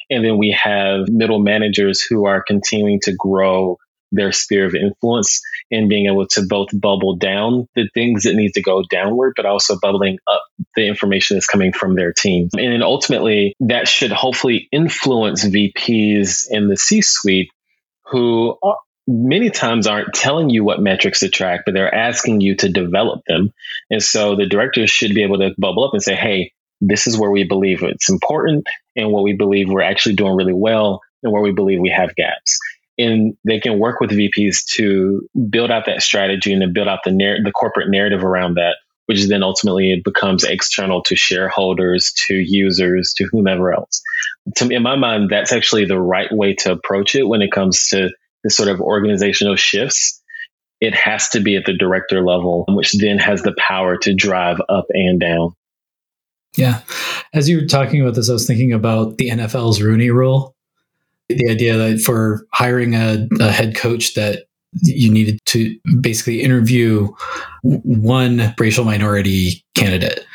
[0.10, 3.78] And then we have middle managers who are continuing to grow
[4.12, 8.54] their sphere of influence and being able to both bubble down the things that need
[8.54, 10.44] to go downward, but also bubbling up
[10.78, 12.48] the information that's coming from their team.
[12.54, 17.50] And then ultimately, that should hopefully influence VPs in the C suite
[18.06, 18.58] who
[19.08, 23.24] many times aren't telling you what metrics to track, but they're asking you to develop
[23.26, 23.54] them.
[23.90, 26.52] And so the directors should be able to bubble up and say, hey,
[26.82, 30.54] this is where we believe it's important and what we believe we're actually doing really
[30.54, 32.60] well and where we believe we have gaps.
[33.00, 37.00] And they can work with VPs to build out that strategy and to build out
[37.04, 42.12] the narr- the corporate narrative around that, which then ultimately it becomes external to shareholders,
[42.28, 44.02] to users, to whomever else.
[44.56, 47.90] To, in my mind, that's actually the right way to approach it when it comes
[47.90, 48.10] to
[48.44, 50.22] the sort of organizational shifts,
[50.80, 54.62] it has to be at the director level, which then has the power to drive
[54.70, 55.54] up and down.
[56.56, 56.82] Yeah.
[57.34, 60.56] As you were talking about this, I was thinking about the NFL's Rooney rule.
[61.30, 64.46] The idea that for hiring a, a head coach that
[64.84, 67.10] you needed to basically interview
[67.64, 70.26] one racial minority candidate.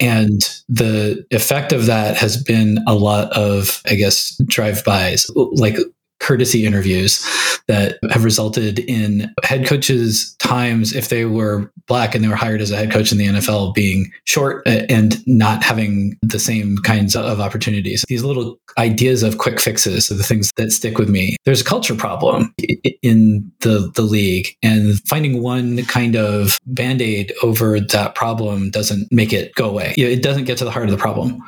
[0.00, 5.76] And the effect of that has been a lot of, I guess, drive-bys, like
[6.20, 7.24] courtesy interviews
[7.68, 12.60] that have resulted in head coaches times if they were black and they were hired
[12.60, 17.16] as a head coach in the NFL being short and not having the same kinds
[17.16, 18.04] of opportunities.
[18.08, 21.36] These little ideas of quick fixes are the things that stick with me.
[21.44, 22.54] There's a culture problem
[23.02, 29.32] in the the league and finding one kind of band-aid over that problem doesn't make
[29.32, 29.94] it go away.
[29.96, 31.42] It doesn't get to the heart of the problem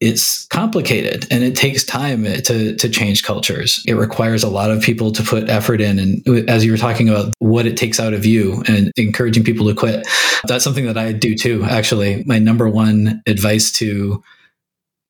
[0.00, 3.82] it's complicated and it takes time to to change cultures.
[3.86, 7.08] It requires a lot of people to put effort in and as you were talking
[7.08, 10.06] about what it takes out of you and encouraging people to quit.
[10.46, 12.22] That's something that I do too actually.
[12.26, 14.22] My number one advice to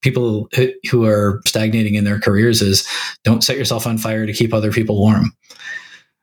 [0.00, 0.48] people
[0.90, 2.88] who are stagnating in their careers is
[3.24, 5.32] don't set yourself on fire to keep other people warm.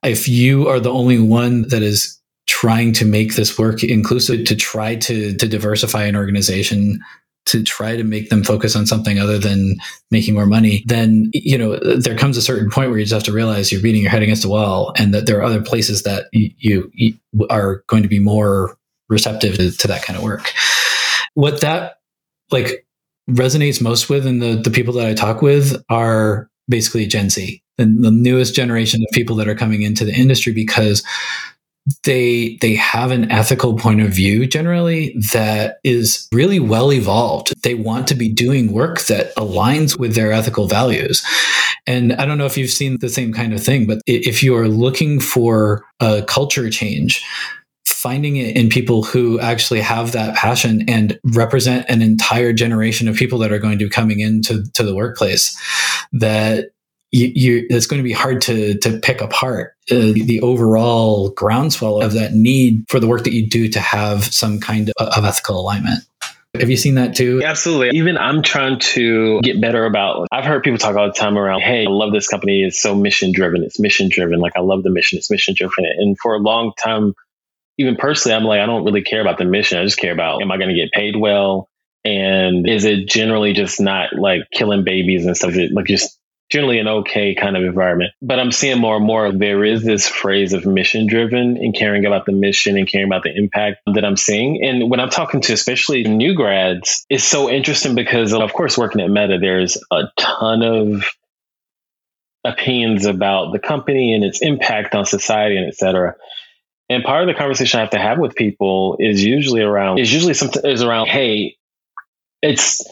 [0.01, 4.55] If you are the only one that is trying to make this work inclusive to
[4.55, 6.99] try to to diversify an organization
[7.45, 9.77] to try to make them focus on something other than
[10.11, 13.23] making more money, then you know there comes a certain point where you just have
[13.23, 16.03] to realize you're beating your head against a wall, and that there are other places
[16.03, 17.13] that you, you,
[17.49, 18.77] are going to be more
[19.09, 20.51] receptive to, to, that kind of work.
[21.35, 21.97] What that
[22.49, 22.85] like
[23.29, 27.61] resonates most with, and the the people that I talk with are basically Gen Z,
[27.77, 31.03] the, the newest generation of people that are coming into the industry because
[32.03, 37.53] they they have an ethical point of view generally that is really well evolved.
[37.61, 41.23] They want to be doing work that aligns with their ethical values.
[41.87, 44.55] And i don't know if you've seen the same kind of thing but if you
[44.55, 47.23] are looking for a culture change
[47.85, 53.15] finding it in people who actually have that passion and represent an entire generation of
[53.15, 55.55] people that are going to be coming into to the workplace
[56.11, 56.69] that
[57.15, 62.01] you, you it's going to be hard to to pick apart uh, the overall groundswell
[62.01, 65.59] of that need for the work that you do to have some kind of, ethical
[65.59, 66.03] alignment
[66.59, 67.41] have you seen that too?
[67.43, 67.97] Absolutely.
[67.97, 70.27] Even I'm trying to get better about.
[70.31, 72.63] I've heard people talk all the time around, "Hey, I love this company.
[72.63, 73.61] It's so mission driven.
[73.61, 74.39] It's mission driven.
[74.39, 75.17] Like I love the mission.
[75.17, 77.13] It's mission driven." And for a long time,
[77.77, 79.79] even personally, I'm like, I don't really care about the mission.
[79.79, 81.69] I just care about, am I going to get paid well?
[82.03, 85.55] And is it generally just not like killing babies and stuff?
[85.71, 86.17] Like just
[86.49, 88.11] generally an okay kind of environment.
[88.21, 92.05] But I'm seeing more and more there is this phrase of mission driven and caring
[92.05, 94.63] about the mission and caring about the impact that I'm seeing.
[94.63, 99.01] And when I'm talking to especially new grads, it's so interesting because of course working
[99.01, 101.03] at Meta, there's a ton of
[102.43, 106.15] opinions about the company and its impact on society and et cetera.
[106.89, 110.13] And part of the conversation I have to have with people is usually around is
[110.13, 111.57] usually something is around, hey,
[112.43, 112.85] it's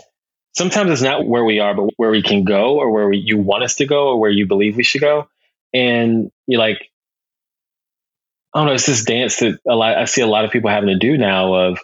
[0.54, 3.38] sometimes it's not where we are, but where we can go or where we, you
[3.38, 5.28] want us to go or where you believe we should go.
[5.74, 6.89] And you're like,
[8.54, 10.70] I don't know, it's this dance that a lot, I see a lot of people
[10.70, 11.80] having to do now of,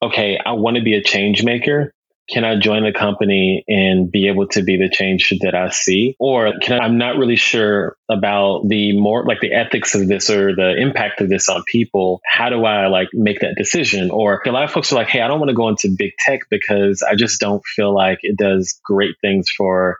[0.00, 1.92] okay, I want to be a change maker,
[2.28, 6.16] can I join the company and be able to be the change that I see?
[6.18, 10.30] Or can I, I'm not really sure about the more like the ethics of this
[10.30, 12.20] or the impact of this on people.
[12.24, 14.10] How do I like make that decision?
[14.10, 16.12] Or a lot of folks are like, hey, I don't want to go into big
[16.18, 19.98] tech because I just don't feel like it does great things for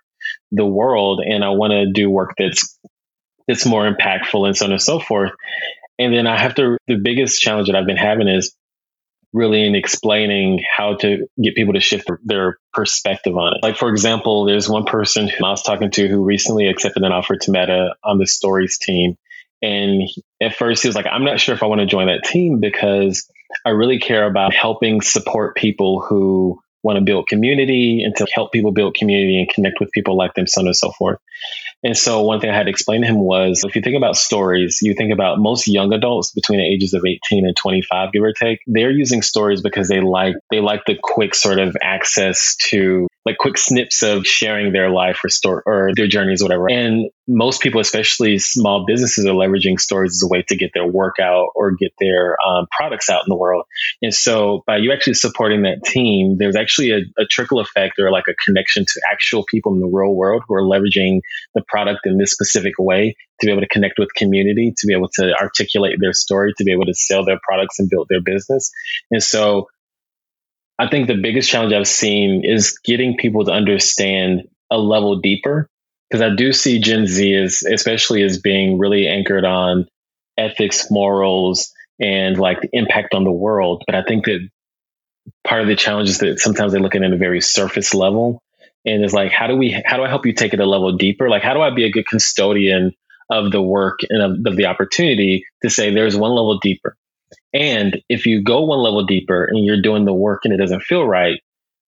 [0.51, 1.21] the world.
[1.25, 2.79] And I want to do work that's
[3.47, 5.33] that's more impactful and so on and so forth.
[5.99, 8.55] And then I have to the biggest challenge that I've been having is
[9.35, 13.63] really in explaining how to get people to shift their perspective on it.
[13.63, 17.13] Like, for example, there's one person who I was talking to who recently accepted an
[17.13, 19.17] offer to Meta on the stories team.
[19.61, 20.09] And
[20.41, 22.61] at first he was like, I'm not sure if I want to join that team
[22.61, 23.29] because
[23.67, 28.53] I really care about helping support people who want to build community and to help
[28.53, 31.19] people build community and connect with people like them, so on and so forth.
[31.83, 34.17] And so one thing I had to explain to him was if you think about
[34.17, 38.23] stories, you think about most young adults between the ages of 18 and 25, give
[38.23, 42.57] or take, they're using stories because they like they like the quick sort of access
[42.69, 46.71] to like quick snips of sharing their life or story or their journeys, whatever.
[46.71, 50.87] And most people, especially small businesses, are leveraging stories as a way to get their
[50.87, 53.65] work out or get their um, products out in the world.
[54.03, 58.11] And so by you actually supporting that team, there's actually a, a trickle effect or
[58.11, 61.21] like a connection to actual people in the real world who are leveraging
[61.55, 64.95] the product in this specific way to be able to connect with community, to be
[64.95, 68.21] able to articulate their story, to be able to sell their products and build their
[68.21, 68.71] business.
[69.11, 69.69] And so
[70.79, 75.69] I think the biggest challenge I've seen is getting people to understand a level deeper
[76.11, 79.87] because I do see Gen Z as especially as being really anchored on
[80.37, 83.83] ethics, morals, and like the impact on the world.
[83.87, 84.49] But I think that
[85.45, 87.95] part of the challenge is that sometimes they look at it at a very surface
[87.95, 88.43] level.
[88.85, 90.93] And it's like, how do we, how do I help you take it a level
[90.97, 91.31] deeper?
[91.31, 92.93] Like, how do I be a good custodian
[93.31, 96.97] of the work and of, of the opportunity to say there's one level deeper?
[97.53, 100.83] And if you go one level deeper and you're doing the work and it doesn't
[100.83, 101.41] feel right,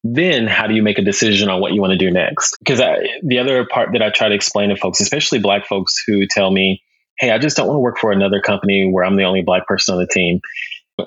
[0.04, 2.56] then how do you make a decision on what you want to do next?
[2.60, 2.78] Because
[3.22, 6.50] the other part that I try to explain to folks, especially black folks who tell
[6.50, 6.82] me,
[7.18, 9.66] hey, I just don't want to work for another company where I'm the only black
[9.66, 10.40] person on the team.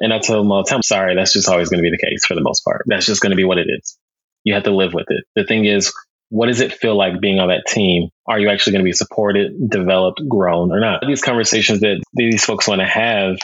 [0.02, 2.04] And I tell them all the time, sorry, that's just always going to be the
[2.04, 2.84] case for the most part.
[2.88, 3.98] That's just going to be what it is.
[4.44, 5.24] You have to live with it.
[5.36, 5.94] The thing is,
[6.30, 8.10] what does it feel like being on that team?
[8.28, 11.04] Are you actually going to be supported, developed, grown, or not?
[11.08, 13.38] These conversations that these folks want to have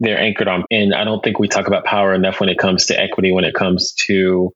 [0.00, 0.64] they're anchored on.
[0.70, 3.44] And I don't think we talk about power enough when it comes to equity, when
[3.44, 4.52] it comes to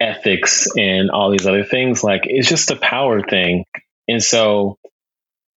[0.00, 2.02] ethics and all these other things.
[2.02, 3.64] Like it's just a power thing.
[4.08, 4.78] And so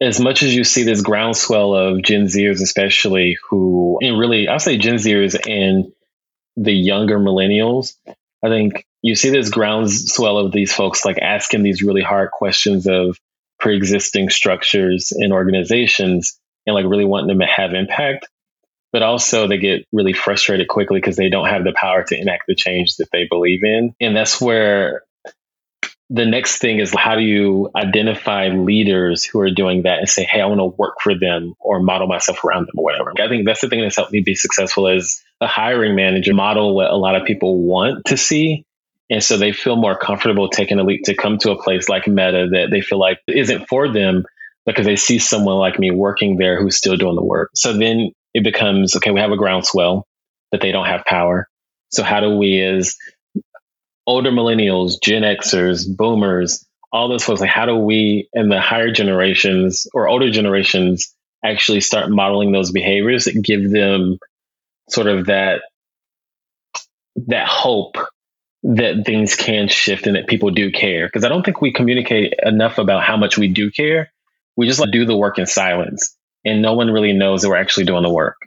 [0.01, 4.59] as much as you see this groundswell of Gen Zers, especially who, and really, I'll
[4.59, 5.91] say Gen Zers and
[6.57, 7.93] the younger millennials,
[8.43, 12.85] I think you see this groundswell of these folks like asking these really hard questions
[12.85, 13.17] of
[13.59, 16.37] pre existing structures and organizations
[16.67, 18.27] and like really wanting them to have impact
[18.93, 22.43] but also they get really frustrated quickly because they don't have the power to enact
[22.47, 23.93] the change that they believe in.
[23.99, 25.03] And that's where
[26.11, 30.23] the next thing is how do you identify leaders who are doing that and say,
[30.23, 33.13] hey, I want to work for them or model myself around them or whatever.
[33.19, 36.75] I think that's the thing that's helped me be successful as a hiring manager, model
[36.75, 38.63] what a lot of people want to see.
[39.09, 42.07] And so they feel more comfortable taking a leap to come to a place like
[42.07, 44.23] Meta that they feel like isn't for them
[44.67, 47.49] because they see someone like me working there who's still doing the work.
[47.55, 50.07] So then it becomes okay, we have a groundswell,
[50.51, 51.47] but they don't have power.
[51.89, 52.95] So, how do we, as
[54.07, 58.91] older millennials, Gen Xers, boomers, all those folks, like, how do we and the higher
[58.91, 64.17] generations or older generations actually start modeling those behaviors that give them
[64.89, 65.61] sort of that
[67.27, 67.97] that hope
[68.63, 71.07] that things can shift and that people do care.
[71.07, 74.11] Because I don't think we communicate enough about how much we do care.
[74.55, 76.15] We just like do the work in silence,
[76.45, 78.37] and no one really knows that we're actually doing the work.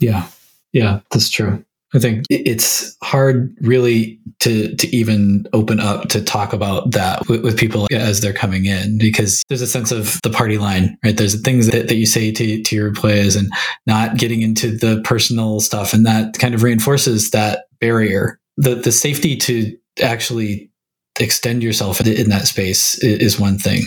[0.00, 0.28] Yeah,
[0.72, 1.64] yeah, that's true.
[1.94, 7.42] I think it's hard really to to even open up to talk about that with,
[7.42, 11.16] with, people as they're coming in because there's a sense of the party line, right?
[11.16, 13.48] There's things that, that you say to, to your employees and
[13.86, 15.94] not getting into the personal stuff.
[15.94, 18.40] And that kind of reinforces that barrier.
[18.56, 20.70] The the safety to actually
[21.18, 23.84] extend yourself in that space is one thing.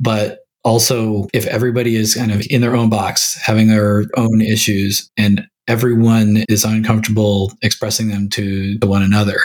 [0.00, 5.10] But also if everybody is kind of in their own box having their own issues
[5.16, 9.38] and everyone is uncomfortable expressing them to one another,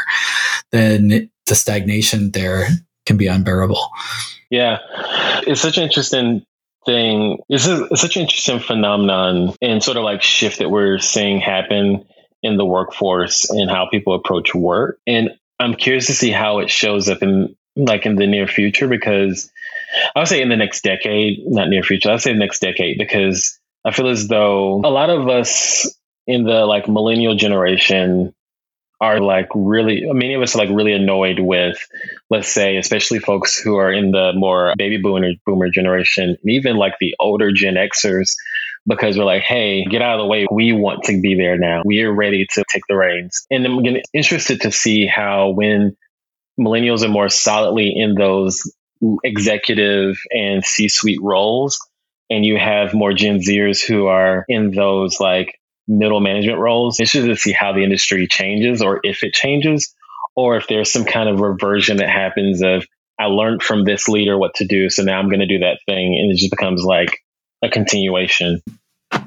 [0.72, 2.68] then the stagnation there
[3.06, 3.90] can be unbearable.
[4.50, 4.80] Yeah,
[5.46, 6.44] it's such an interesting
[6.86, 7.38] thing.
[7.50, 11.40] It's, a, it's such an interesting phenomenon and sort of like shift that we're seeing
[11.40, 12.06] happen
[12.42, 15.00] in the workforce and how people approach work.
[15.06, 18.88] And I'm curious to see how it shows up in like in the near future
[18.88, 19.52] because
[20.16, 22.98] I would say in the next decade, not near future, I'd say the next decade
[22.98, 25.88] because I feel as though a lot of us
[26.28, 28.34] in the like millennial generation
[29.02, 31.78] are like really many of us are like really annoyed with
[32.30, 36.76] let's say especially folks who are in the more baby boomer boomer generation and even
[36.76, 38.34] like the older gen xers
[38.86, 40.48] because we're like hey get out of the way.
[40.52, 41.82] We want to be there now.
[41.86, 43.46] We are ready to take the reins.
[43.50, 45.96] And i'm interested to see how when
[46.60, 48.70] millennials are more solidly in those
[49.24, 51.80] executive and c-suite roles
[52.30, 57.00] and you have more gen zers who are in those like middle management roles.
[57.00, 59.94] It's just to see how the industry changes or if it changes,
[60.36, 62.86] or if there's some kind of reversion that happens of
[63.20, 65.80] I learned from this leader what to do, so now I'm going to do that
[65.86, 67.18] thing, and it just becomes like
[67.62, 68.62] a continuation.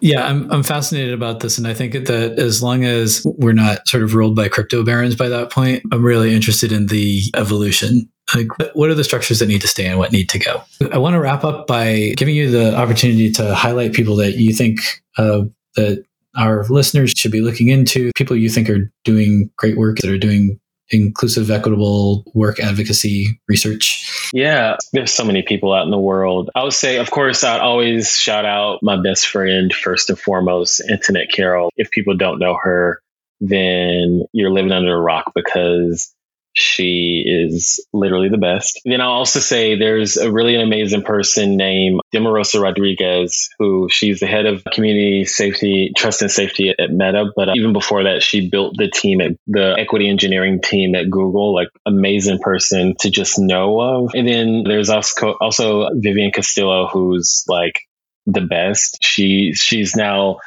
[0.00, 3.86] Yeah, I'm I'm fascinated about this, and I think that as long as we're not
[3.86, 8.08] sort of ruled by crypto barons by that point, I'm really interested in the evolution.
[8.34, 10.62] Like, what are the structures that need to stay and what need to go?
[10.92, 14.54] I want to wrap up by giving you the opportunity to highlight people that you
[14.54, 14.80] think
[15.18, 15.42] uh,
[15.76, 16.04] that
[16.36, 20.18] our listeners should be looking into, people you think are doing great work that are
[20.18, 20.58] doing
[20.90, 24.30] inclusive, equitable work advocacy research?
[24.32, 26.50] Yeah, there's so many people out in the world.
[26.54, 30.82] I would say, of course, I'd always shout out my best friend, first and foremost,
[30.90, 31.70] Antoinette Carroll.
[31.76, 33.00] If people don't know her,
[33.40, 36.14] then you're living under a rock because
[36.54, 38.80] she is literally the best.
[38.84, 44.26] Then I'll also say there's a really amazing person named Demarosa Rodriguez, who she's the
[44.26, 47.32] head of community safety, trust and safety at Meta.
[47.34, 51.10] But uh, even before that, she built the team at the equity engineering team at
[51.10, 54.10] Google, like amazing person to just know of.
[54.14, 57.80] And then there's also, also Vivianne Castillo, who's like
[58.26, 58.98] the best.
[59.02, 60.38] She, she's now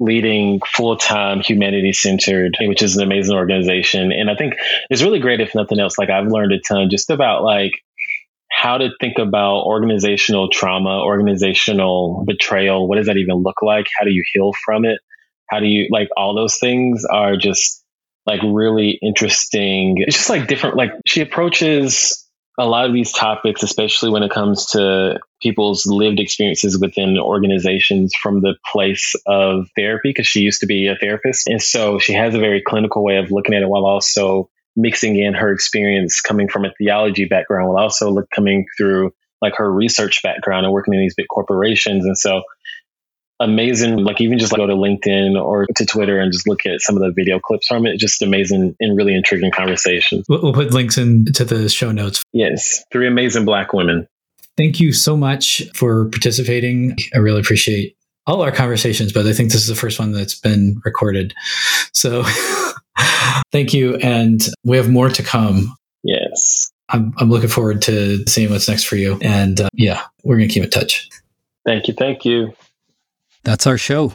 [0.00, 4.12] leading full-time humanity centered which is an amazing organization.
[4.12, 4.54] And i think
[4.90, 7.72] it's really great if nothing else like i've learned a ton just about like
[8.50, 12.88] how to think about organizational trauma organizational betrayal.
[12.88, 13.86] What does that even look like?
[13.96, 15.00] How do you heal from it?
[15.48, 17.84] How do you like all those things are just
[18.26, 19.96] like really interesting.
[19.98, 22.27] It's just like different like she approaches
[22.58, 28.12] a lot of these topics, especially when it comes to people's lived experiences within organizations
[28.20, 31.46] from the place of therapy, because she used to be a therapist.
[31.46, 35.16] And so she has a very clinical way of looking at it while also mixing
[35.16, 39.72] in her experience coming from a theology background, while also look, coming through like her
[39.72, 42.04] research background and working in these big corporations.
[42.04, 42.42] And so
[43.40, 43.98] amazing.
[43.98, 46.96] Like even just like go to LinkedIn or to Twitter and just look at some
[46.96, 47.98] of the video clips from it.
[47.98, 50.26] Just amazing and really intriguing conversations.
[50.28, 52.22] We'll put links into the show notes.
[52.32, 54.06] Yes, three amazing black women.
[54.56, 56.96] Thank you so much for participating.
[57.14, 57.96] I really appreciate
[58.26, 61.32] all our conversations, but I think this is the first one that's been recorded.
[61.92, 62.24] So
[63.52, 63.96] thank you.
[63.96, 65.76] And we have more to come.
[66.02, 66.70] Yes.
[66.90, 69.18] I'm, I'm looking forward to seeing what's next for you.
[69.22, 71.08] And uh, yeah, we're going to keep in touch.
[71.64, 71.94] Thank you.
[71.94, 72.54] Thank you.
[73.48, 74.12] That's our show.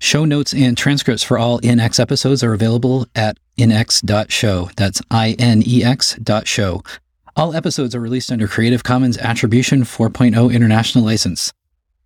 [0.00, 4.70] Show notes and transcripts for all INEX episodes are available at inex.show.
[4.76, 6.82] That's I N E X show.
[7.36, 11.52] All episodes are released under Creative Commons Attribution 4.0 International License.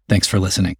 [0.06, 0.76] Thanks for listening.